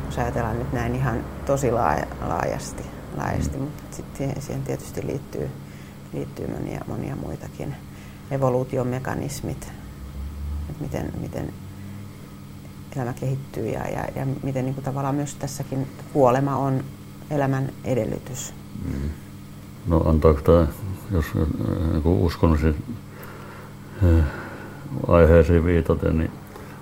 Jos 0.05 0.17
ajatellaan 0.17 0.59
nyt 0.59 0.73
näin 0.73 0.95
ihan 0.95 1.23
tosi 1.45 1.71
laajasti, 1.71 2.83
laajasti 3.17 3.57
mm. 3.57 3.63
mutta 3.63 3.95
sitten 3.95 4.41
siihen 4.41 4.63
tietysti 4.63 5.07
liittyy, 5.07 5.49
liittyy 6.13 6.47
monia, 6.47 6.81
monia 6.87 7.15
muitakin 7.15 7.75
evoluutiomekanismit, 8.31 9.71
että 10.69 10.81
miten, 10.83 11.11
miten 11.21 11.53
elämä 12.95 13.13
kehittyy 13.13 13.67
ja, 13.67 13.87
ja, 13.87 14.05
ja 14.15 14.25
miten 14.43 14.65
niin 14.65 14.75
kuin 14.75 14.85
tavallaan 14.85 15.15
myös 15.15 15.35
tässäkin 15.35 15.87
kuolema 16.13 16.55
on 16.57 16.83
elämän 17.29 17.69
edellytys. 17.83 18.53
Mm. 18.85 19.09
No 19.87 20.09
antaako 20.09 20.41
tämä, 20.41 20.67
jos 21.11 21.25
niin 21.93 22.03
uskonnollisiin 22.05 22.83
eh, 24.03 24.23
aiheisiin 25.07 25.65
viitaten, 25.65 26.17
niin, 26.17 26.31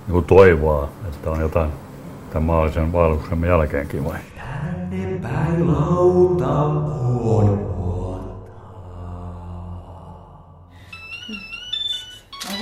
niin 0.06 0.12
kuin 0.12 0.24
toivoa, 0.24 0.88
että 1.04 1.30
on 1.30 1.40
jotain 1.40 1.70
tämän 2.30 2.42
maallisen 2.42 2.92
vaelluksemme 2.92 3.46
jälkeenkin 3.46 4.04
vai? 4.04 4.18
Tänne 4.90 5.18
päin 5.22 5.66
lauta 5.66 6.48
on 6.48 7.74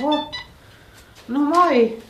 Oho. 0.01 0.31
No 1.27 1.39
moi. 1.39 2.03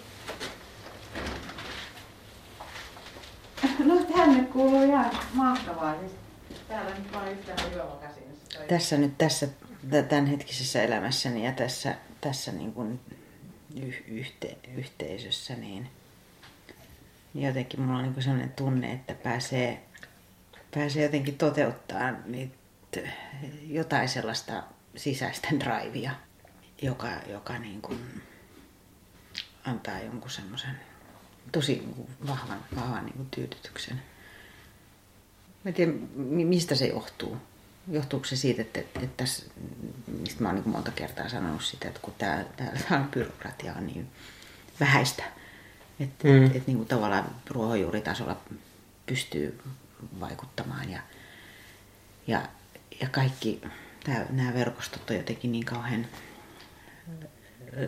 No 3.86 3.96
tänne 4.16 4.43
kuuluu 4.54 4.84
ihan 4.84 5.12
mahtavaa. 5.34 6.00
Siis 6.00 6.12
täällä 6.68 6.96
nyt 6.96 7.14
vaan 7.14 7.32
yhtään 7.32 7.74
juomakäsinessä. 7.74 8.60
Tässä 8.68 8.98
nyt 8.98 9.18
tässä 9.18 9.48
tämänhetkisessä 10.10 10.84
elämässäni 10.84 11.46
ja 11.46 11.52
tässä, 11.52 11.96
tässä 12.22 12.52
niin 12.52 12.74
kuin 12.74 13.00
yhte, 14.08 14.58
yhteisössä, 14.76 15.56
niin, 15.56 15.90
jotenkin 17.36 17.82
mulla 17.82 18.00
on 18.00 18.04
niin 18.04 18.24
sellainen 18.24 18.52
tunne, 18.52 18.92
että 18.92 19.14
pääsee, 19.14 19.84
pääsee 20.76 21.04
jotenkin 21.04 21.38
toteuttaa 21.38 22.12
niitä, 22.26 22.56
jotain 23.68 24.10
sellaista 24.10 24.64
sisäistä 24.96 25.48
drivea 25.60 26.12
joka, 26.82 27.10
joka 27.28 27.58
niin 27.58 27.82
kuin 27.82 28.24
antaa 29.66 30.00
jonkun 30.00 30.32
semmoisen 30.32 30.80
tosi 31.52 31.76
niin 31.76 32.08
vahvan, 32.28 32.60
vahvan 32.76 33.06
niin 33.06 33.16
kuin 33.16 33.30
tyydytyksen. 33.30 34.02
Mä 35.64 35.70
en 35.70 35.74
tiedä, 35.74 35.92
mistä 36.46 36.76
se 36.76 36.88
johtuu. 36.88 37.38
Johtuuko 37.92 38.26
se 38.26 38.36
siitä, 38.36 38.62
että, 38.62 38.80
että, 38.80 39.00
että 39.00 39.24
tässä, 39.24 39.46
mistä 40.20 40.44
mä 40.44 40.48
oon 40.50 40.56
niin 40.56 40.70
monta 40.70 40.92
kertaa 40.92 41.30
sanonut 41.30 41.64
sitä, 41.64 41.88
että 41.88 42.00
kun 42.00 42.14
tämä, 42.18 42.46
tämä 42.90 43.08
byrokratia 43.12 43.74
on 43.74 43.88
niin 43.88 44.08
vähäistä, 44.80 45.24
että 46.00 46.28
mm. 46.28 46.46
että, 46.46 46.58
että 46.58 46.68
niin 46.68 46.78
kuin 46.78 46.88
tavallaan 46.88 47.36
ruohonjuuritasolla 47.50 48.38
pystyy 49.06 49.60
vaikuttamaan 50.20 50.90
ja, 50.90 51.00
ja, 52.28 52.42
ja 53.02 53.10
kaikki 53.10 53.62
nämä 54.30 54.54
verkostot 54.54 55.10
on 55.10 55.16
jotenkin 55.16 55.52
niin 55.52 55.66
kauhean 55.66 56.08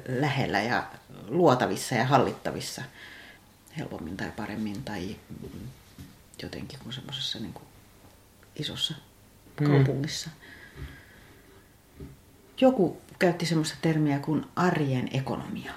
lähellä 0.08 0.62
ja 0.62 0.88
luotavissa 1.28 1.96
ja 1.96 2.06
hallittavissa 2.06 2.82
helpommin 3.78 4.18
tai 4.18 4.32
paremmin 4.32 4.84
tai 4.84 5.16
jotenkin 6.44 6.80
kuin 6.80 6.94
semmoisessa 6.94 7.40
niin 7.40 7.54
kuin 7.54 7.66
isossa 8.56 8.94
mm. 9.60 9.68
kaupungissa. 9.68 10.30
Joku 12.62 12.98
käytti 13.20 13.46
semmoista 13.46 13.78
termiä 13.82 14.20
kuin 14.20 14.46
arjen 14.56 15.10
ekonomia. 15.14 15.72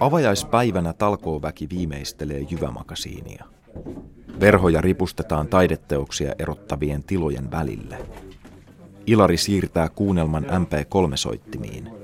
Avajaispäivänä 0.00 0.92
talkooväki 0.92 1.68
viimeistelee 1.68 2.40
jyvämakasiinia. 2.50 3.44
Verhoja 4.40 4.80
ripustetaan 4.80 5.48
taideteoksia 5.48 6.34
erottavien 6.38 7.04
tilojen 7.04 7.50
välille. 7.50 7.98
Ilari 9.06 9.36
siirtää 9.36 9.88
kuunnelman 9.88 10.44
MP3-soittimiin. 10.44 12.03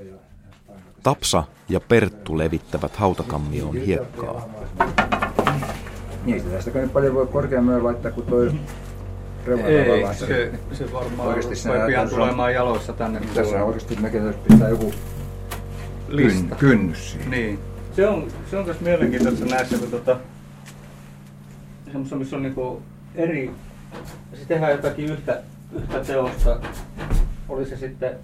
Tapsa 1.03 1.43
ja 1.69 1.79
Perttu 1.79 2.37
levittävät 2.37 2.95
hautakammioon 2.95 3.75
hiekkaa. 3.75 4.49
Niin, 6.25 6.43
tästä 6.43 6.79
nyt 6.79 6.93
paljon 6.93 7.15
voi 7.15 7.27
korkeammin 7.27 7.83
laittaa 7.83 8.11
kuin 8.11 8.27
toi 8.27 8.51
Ei, 9.65 10.13
se, 10.13 10.51
se 10.73 10.93
varmaan 10.93 11.27
oikeasti 11.27 11.69
voi 11.69 11.87
pian 11.87 12.09
tulemaan 12.09 12.53
jaloissa 12.53 12.93
tänne. 12.93 13.21
Tässä 13.33 13.55
on 13.55 13.61
oikeasti 13.61 13.95
mekin 13.95 14.33
pitää 14.47 14.69
joku 14.69 14.93
Lista. 16.07 16.55
kynnys 16.55 17.11
siihen. 17.11 17.31
Niin. 17.31 17.59
Se 17.95 18.07
on, 18.07 18.27
se 18.49 18.57
on 18.57 18.65
myös 18.65 18.79
mielenkiintoista 18.79 19.45
näissä, 19.45 19.77
kun 19.77 19.91
tota, 19.91 20.17
semmoista, 21.85 22.15
missä 22.15 22.35
on 22.35 22.43
niinku 22.43 22.81
eri, 23.15 23.51
se 24.33 24.45
tehdään 24.47 24.71
jotakin 24.71 25.05
yhtä 25.05 25.41
yhtä 25.73 25.99
teosta, 25.99 26.59
oli 27.49 27.65
se 27.65 27.77
sitten 27.77 28.15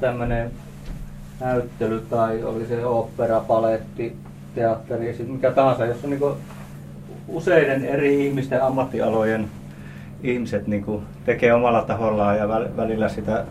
tämmöinen 0.00 0.50
näyttely 1.40 2.00
tai 2.10 2.42
oli 2.42 2.66
se 2.66 2.86
opera, 2.86 3.40
paletti, 3.40 4.16
teatteri, 4.54 5.16
mikä 5.28 5.50
tahansa, 5.50 5.86
jos 5.86 6.04
on 6.04 6.10
niinku 6.10 6.36
useiden 7.28 7.84
eri 7.84 8.26
ihmisten 8.26 8.62
ammattialojen 8.62 9.50
ihmiset 10.22 10.66
niinku 10.66 11.02
tekee 11.24 11.54
omalla 11.54 11.82
tahollaan 11.82 12.38
ja 12.38 12.48
välillä 12.76 13.08
sitä 13.08 13.44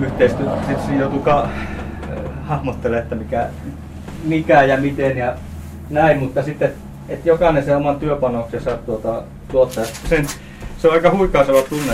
yhteistyötä 0.00 0.56
sitten 0.68 0.98
joutuu 0.98 1.20
ka- 1.20 1.48
hahmottelemaan, 2.42 3.02
että 3.02 3.14
mikä, 3.14 3.48
mikä 4.24 4.62
ja 4.62 4.76
miten 4.76 5.16
ja 5.16 5.36
näin, 5.90 6.18
mutta 6.18 6.42
sitten 6.42 6.72
että 7.08 7.28
jokainen 7.28 7.64
sen 7.64 7.76
oman 7.76 8.00
työpanoksensa 8.00 8.76
tuota, 8.76 9.22
tuottaa. 9.50 9.84
Sen, 9.84 10.26
se 10.78 10.88
on 10.88 10.94
aika 10.94 11.10
huikaiseva 11.10 11.62
tunne, 11.62 11.92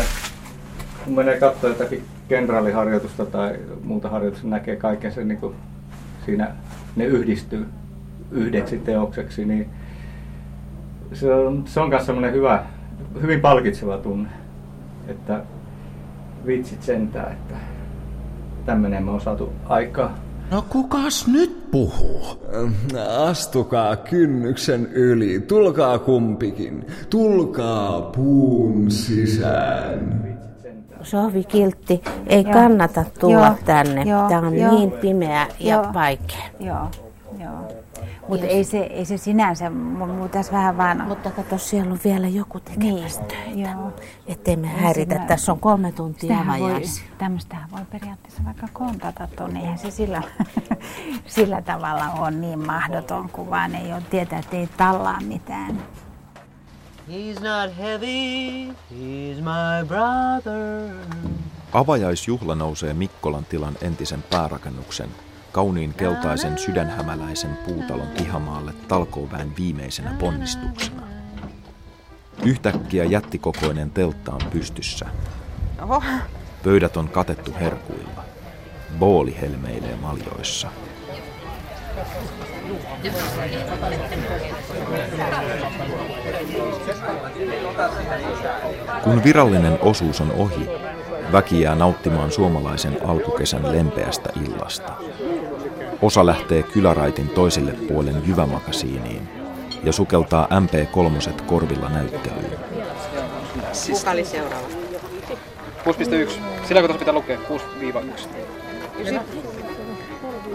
kun 1.05 1.15
menee 1.15 1.41
katsoa 1.41 1.71
jotakin 1.71 2.05
kenraaliharjoitusta 2.29 3.27
tai 3.27 3.59
muuta 3.85 4.09
harjoitusta, 4.09 4.49
näkee 4.49 4.77
kaiken 4.77 5.13
sen 5.13 5.29
niin 5.29 5.39
kuin 5.39 5.55
siinä 6.25 6.51
ne 6.97 7.05
yhdistyy 7.05 7.67
yhdeksi 8.31 8.79
teokseksi, 8.79 9.45
niin 9.45 9.69
se 11.13 11.35
on, 11.35 11.65
se 11.67 11.81
on 11.81 11.89
myös 11.89 12.07
semmoinen 12.07 12.33
hyvä, 12.33 12.65
hyvin 13.23 13.41
palkitseva 13.41 13.99
tunne, 13.99 14.29
että 15.09 15.43
vitsit 16.47 16.83
sentään, 16.83 17.33
että 17.33 17.55
tämmöinen 18.67 19.05
me 19.05 19.11
on 19.11 19.21
saatu 19.21 19.53
aikaa. 19.69 20.19
No 20.51 20.65
kukas 20.69 21.27
nyt 21.27 21.71
puhuu? 21.71 22.27
Astukaa 23.19 23.97
kynnyksen 23.97 24.87
yli, 24.93 25.41
tulkaa 25.41 25.99
kumpikin, 25.99 26.87
tulkaa 27.11 28.01
puun 28.01 28.91
sisään. 28.91 30.28
Sohvi 31.03 31.45
Kiltti, 31.45 32.03
ei 32.27 32.43
Joo. 32.43 32.53
kannata 32.53 33.05
tulla 33.21 33.47
Joo. 33.47 33.57
tänne. 33.65 34.03
Joo. 34.03 34.29
Tämä 34.29 34.47
on 34.47 34.59
Joo. 34.59 34.75
niin 34.75 34.93
pimeä 34.93 35.47
ja 35.61 35.75
Joo. 35.75 35.95
vaikea. 35.95 36.45
Joo. 36.61 36.91
Joo. 37.39 37.73
Mutta 38.29 38.47
ei 38.47 38.65
se, 38.65 38.79
ei 38.79 39.05
se 39.05 39.17
sinänsä, 39.17 39.71
mutta 39.71 40.29
tässä 40.29 40.53
vähän 40.53 40.77
vaan... 40.77 41.05
Mutta 41.09 41.31
kato, 41.31 41.59
siellä 41.59 41.93
on 41.93 41.99
vielä 42.05 42.29
joku 42.29 42.61
tekemässä 42.61 43.21
niin, 43.21 43.29
töitä. 43.29 43.71
Joo. 43.71 43.93
Ettei 44.27 44.57
me 44.57 44.67
häiritä, 44.69 45.15
siinä, 45.15 45.27
tässä 45.27 45.53
on 45.53 45.61
kolme 45.61 45.93
tuntia 45.93 46.41
avajaisia. 46.41 47.05
Tämmöistähän 47.19 47.71
voi 47.71 47.81
periaatteessa 47.91 48.45
vaikka 48.45 48.67
kontata 48.73 49.29
tuonne, 49.37 49.61
eihän 49.61 49.79
se 49.79 49.91
sillä, 49.91 50.23
sillä 51.27 51.63
tavalla 51.63 52.11
ole 52.11 52.31
niin 52.31 52.67
mahdoton, 52.67 53.29
kun 53.29 53.51
vaan 53.51 53.75
ei 53.75 53.93
ole 53.93 54.03
tietää, 54.11 54.39
että 54.39 54.57
ei 54.57 54.69
tallaa 54.77 55.21
mitään. 55.21 55.79
He's 57.09 57.41
not 57.41 57.77
heavy, 57.79 58.69
he's 58.91 59.41
my 59.41 59.87
brother. 59.87 60.95
Avajaisjuhla 61.73 62.55
nousee 62.55 62.95
Mikkolan 62.95 63.45
tilan 63.45 63.77
entisen 63.83 64.25
päärakennuksen 64.31 65.09
kauniin 65.53 65.95
keltaisen 65.95 66.59
sydänhämäläisen 66.59 67.59
puutalon 67.67 68.09
pihamaalle 68.09 68.73
talkooväen 68.89 69.53
viimeisenä 69.59 70.15
ponnistuksena. 70.21 71.03
Yhtäkkiä 72.45 73.05
jättikokoinen 73.05 73.91
teltta 73.91 74.33
on 74.33 74.51
pystyssä. 74.51 75.07
Oho. 75.83 76.03
Pöydät 76.65 76.97
on 76.97 77.09
katettu 77.09 77.55
herkuilla. 77.61 78.25
Booli 78.99 79.37
helmeilee 79.41 79.97
maljoissa. 79.97 80.69
Kun 89.05 89.25
virallinen 89.25 89.79
osuus 89.83 90.21
on 90.21 90.33
ohi, 90.33 90.69
väki 91.33 91.61
jää 91.61 91.75
nauttimaan 91.75 92.31
suomalaisen 92.31 92.99
alkukesän 93.07 93.73
lempeästä 93.73 94.31
illasta. 94.45 94.93
Osa 96.03 96.27
lähtee 96.27 96.63
kyläraitin 96.63 97.29
toiselle 97.29 97.73
puolen 97.73 98.23
Jyvämakasiiniin 98.27 99.29
ja 99.85 99.93
sukeltaa 99.93 100.49
MP3 100.51 101.43
korvilla 101.47 101.89
näyttelyyn. 101.89 102.59
Kuka 103.91 104.11
oli 104.11 104.25
seuraava? 104.25 104.69
6.1. 105.85 106.33
Sillä 106.69 106.81
kun 106.81 106.91
tuossa 106.91 106.99
pitää 106.99 107.15
lukea 107.15 107.39
6-1. 107.39 108.29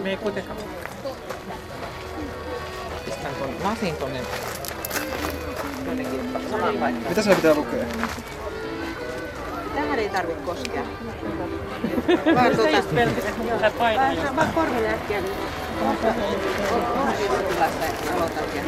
Me 0.02 0.10
ei 0.10 0.16
kuitenkaan. 0.16 0.58
Tuon 3.44 3.56
lasin 3.64 3.96
tonne 3.96 4.20
jotenkin 5.86 6.20
samaan 6.50 6.78
paikkaan. 6.78 7.08
Mitä 7.08 7.22
siellä 7.22 7.36
pitää 7.36 7.54
lukea? 7.54 7.84
Tähän 9.74 9.98
ei 9.98 10.08
tarvitse 10.08 10.42
koskea. 10.44 10.82
Vaan 12.34 12.56
tuota... 12.56 12.82
Vaan, 13.78 14.36
vaan 14.36 14.52
korville 14.52 14.88
äkkiä. 14.88 15.20
Niin. 15.20 15.34
Aloitan 18.14 18.44
ja... 18.54 18.62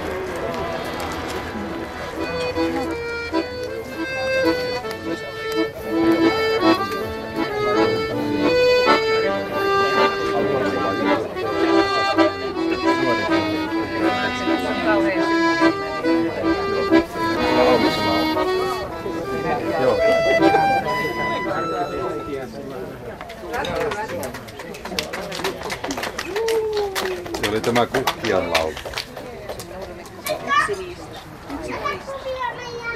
Se 27.40 27.48
oli 27.50 27.60
tämä 27.60 27.86
kukkian 27.86 28.52
laulu. 28.52 28.72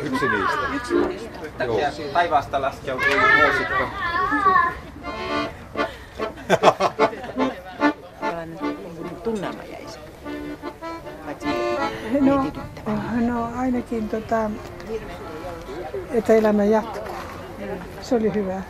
Yksi 0.02 0.28
niistä. 0.28 0.56
Yksi 0.74 0.94
niistä. 0.94 1.64
Joo. 1.64 1.80
Taivaasta 2.12 2.60
laskeutui. 2.60 3.06
Tällainen 8.20 8.58
tunnelma 9.24 9.62
jäi 9.62 9.86
se. 9.88 9.98
Paitsi 11.24 11.46
No, 12.20 12.46
no 13.20 13.50
ainakin 13.56 14.08
tota, 14.08 14.50
että 16.10 16.34
elämä 16.34 16.64
jatkuu. 16.64 17.14
Se 18.02 18.14
oli 18.14 18.34
hyvä 18.34 18.62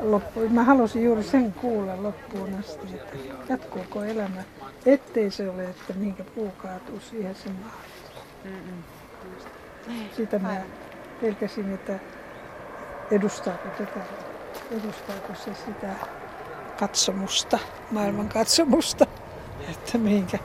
loppu. 0.00 0.48
Mä 0.48 0.64
halusin 0.64 1.04
juuri 1.04 1.22
sen 1.22 1.52
kuulla 1.52 2.02
loppuun 2.02 2.54
asti, 2.60 2.86
että 2.94 3.16
jatkuuko 3.48 4.04
elämä, 4.04 4.42
ettei 4.86 5.30
se 5.30 5.50
ole, 5.50 5.64
että 5.64 5.92
minkä 5.96 6.24
puu 6.24 6.50
kaatuu 6.62 7.00
siihen 7.00 7.34
se 7.34 7.48
maailmaan. 7.48 8.84
Sitä 10.16 10.38
mä 10.38 10.56
pelkäsin, 11.20 11.74
että 11.74 11.98
edustaako 13.10 13.68
tätä, 13.78 14.00
edustaako 14.70 15.34
se 15.34 15.54
sitä 15.54 15.88
katsomusta, 16.80 17.58
maailman 17.90 18.28
katsomusta, 18.28 19.06
että 19.70 19.98
minkä, 19.98 20.38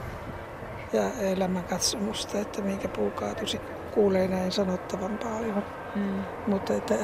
ja 0.92 1.10
elämän 1.20 1.64
katsomusta, 1.64 2.38
että 2.38 2.62
minkä 2.62 2.88
puu 2.88 3.10
kaatuisi. 3.10 3.60
Kuulee 3.94 4.28
näin 4.28 4.52
sanottavan 4.52 5.18
paljon, 5.18 5.64
Mm. 5.94 6.24
mutta 6.46 6.74
että 6.74 6.94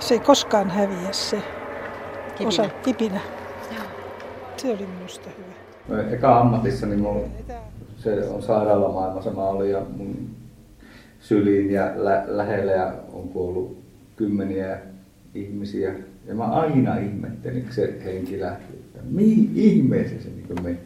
se 0.00 0.14
ei 0.14 0.20
koskaan 0.20 0.70
häviä 0.70 1.12
se 1.12 1.36
Kipinä. 2.30 2.48
osa 2.48 2.68
kipinä. 2.82 3.20
Se 4.56 4.68
oli 4.70 4.86
minusta 4.96 5.30
hyvä. 5.38 6.02
No, 6.02 6.08
eka 6.12 6.38
ammatissa 6.40 6.86
niin 6.86 7.00
mulla 7.00 7.28
se 7.96 8.28
on 8.28 8.42
sairaalamaailmassa 8.42 9.30
mä 9.30 9.42
olin 9.44 9.70
ja 9.70 9.82
mun 9.96 10.30
syliin 11.20 11.70
ja 11.70 11.92
lä- 11.96 12.24
lähellä 12.26 12.72
ja 12.72 12.92
on 13.12 13.28
kuollut 13.28 13.78
kymmeniä 14.16 14.78
ihmisiä. 15.34 15.94
Ja 16.26 16.34
mä 16.34 16.44
aina 16.44 16.96
ihmettelin, 16.98 17.62
kun 17.62 17.72
se 17.72 18.00
henki 18.04 18.40
lähti, 18.40 18.72
että 18.74 18.98
mihin 19.10 19.50
ihmeeseen 19.54 20.22
se 20.22 20.28
niin 20.28 20.62
meni. 20.62 20.78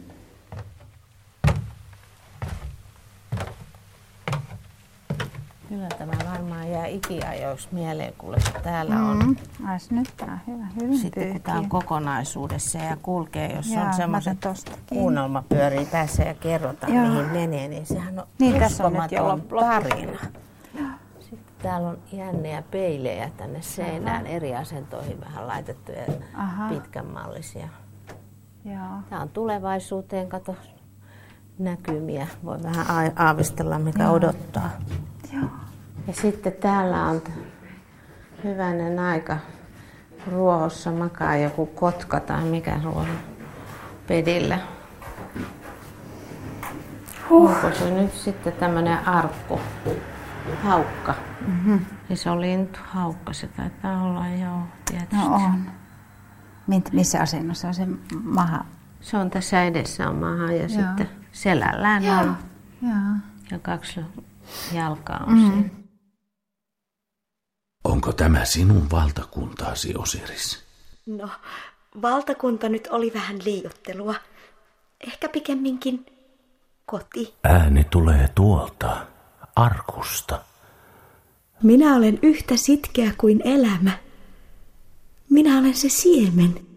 Kyllä 5.73 5.87
tämä 5.97 6.13
varmaan 6.31 6.71
jää 6.71 6.85
ikiajoiksi 6.85 7.67
mieleen, 7.71 8.13
kun 8.17 8.35
täällä 8.63 8.95
on. 8.95 9.17
Mm. 9.17 9.35
Ais 9.67 9.91
nyt 9.91 10.13
tää 10.17 10.39
on 10.47 10.53
hyvä, 10.53 10.65
hyvin 10.81 10.97
Sitten 10.97 11.31
kun 11.31 11.41
tämä 11.41 11.57
on 11.57 11.69
kokonaisuudessa 11.69 12.77
ja 12.77 12.97
kulkee, 13.01 13.55
jos 13.55 13.71
Jaa, 13.71 13.87
on 13.87 13.93
semmoiset 13.93 14.37
kuunnelma 14.89 15.43
pyörii 15.49 15.85
tässä 15.85 16.23
ja 16.23 16.33
kerrotaan 16.33 16.93
Joo. 16.93 17.07
mihin 17.07 17.25
menee, 17.25 17.67
niin 17.67 17.85
sehän 17.85 18.19
on 18.19 18.27
Niin, 18.39 18.59
tässä 18.59 18.85
on 18.85 18.93
nyt 18.93 19.11
jo 19.11 19.39
tarina. 19.59 20.19
Sitten 21.19 21.53
täällä 21.61 21.89
on 21.89 21.97
jännejä 22.11 22.63
peilejä 22.71 23.29
tänne 23.37 23.61
seinään, 23.61 24.27
eri 24.27 24.55
asentoihin 24.55 25.21
vähän 25.21 25.47
laitettuja 25.47 26.01
Aha. 26.37 26.69
pitkänmallisia. 26.69 27.67
Joo. 28.65 29.01
Tämä 29.09 29.21
on 29.21 29.29
tulevaisuuteen, 29.29 30.29
kato 30.29 30.55
näkymiä. 31.59 32.27
Voi 32.45 32.63
vähän 32.63 33.13
aavistella, 33.15 33.79
mikä 33.79 34.03
Joo. 34.03 34.13
odottaa. 34.13 34.69
Joo. 35.33 35.62
Ja 36.07 36.13
sitten 36.13 36.53
täällä 36.53 37.03
on 37.03 37.21
hyvänen 38.43 38.99
aika. 38.99 39.37
Ruohossa 40.31 40.91
makaa 40.91 41.37
joku 41.37 41.65
kotka 41.65 42.19
tai 42.19 42.43
mikä 42.43 42.79
ruoho 42.83 43.05
pedillä. 44.07 44.59
Huh. 47.29 47.49
Onko 47.49 47.71
se 47.77 47.91
nyt 47.91 48.13
sitten 48.13 48.53
tämmöinen 48.53 49.07
arkku? 49.07 49.59
Haukka. 50.63 51.15
Mhm. 51.47 51.77
Iso 52.09 52.41
lintu, 52.41 52.79
haukka 52.83 53.33
se 53.33 53.47
taitaa 53.47 54.01
olla, 54.03 54.27
joo, 54.27 54.59
tietysti. 54.85 55.15
No 55.15 55.35
on. 55.35 55.71
Mit, 56.67 56.93
missä 56.93 57.21
asennossa 57.21 57.67
on 57.67 57.73
se 57.73 57.87
maha? 58.23 58.65
Se 59.01 59.17
on 59.17 59.29
tässä 59.29 59.63
edessä 59.63 60.09
on 60.09 60.15
maha 60.15 60.51
ja 60.51 60.57
Joo. 60.61 60.67
sitten 60.69 61.09
selällään 61.31 62.03
Joo. 62.03 62.17
on. 62.19 62.37
Joo. 62.81 62.91
Ja 63.51 63.59
kaksi 63.59 64.01
jalkaa 64.73 65.23
on 65.27 65.33
Mm. 65.33 65.51
siinä. 65.51 65.82
Onko 67.83 68.13
tämä 68.13 68.45
sinun 68.45 68.91
valtakuntaasi, 68.91 69.93
Osiris? 69.97 70.63
No, 71.05 71.29
valtakunta 72.01 72.69
nyt 72.69 72.87
oli 72.91 73.11
vähän 73.13 73.39
liiottelua. 73.45 74.15
Ehkä 75.07 75.29
pikemminkin 75.29 76.05
koti. 76.85 77.33
Ääni 77.43 77.83
tulee 77.83 78.29
tuolta, 78.35 79.05
arkusta. 79.55 80.41
Minä 81.63 81.95
olen 81.95 82.19
yhtä 82.21 82.57
sitkeä 82.57 83.13
kuin 83.17 83.41
elämä. 83.47 83.91
Minä 85.29 85.59
olen 85.59 85.75
se 85.75 85.89
siemen. 85.89 86.72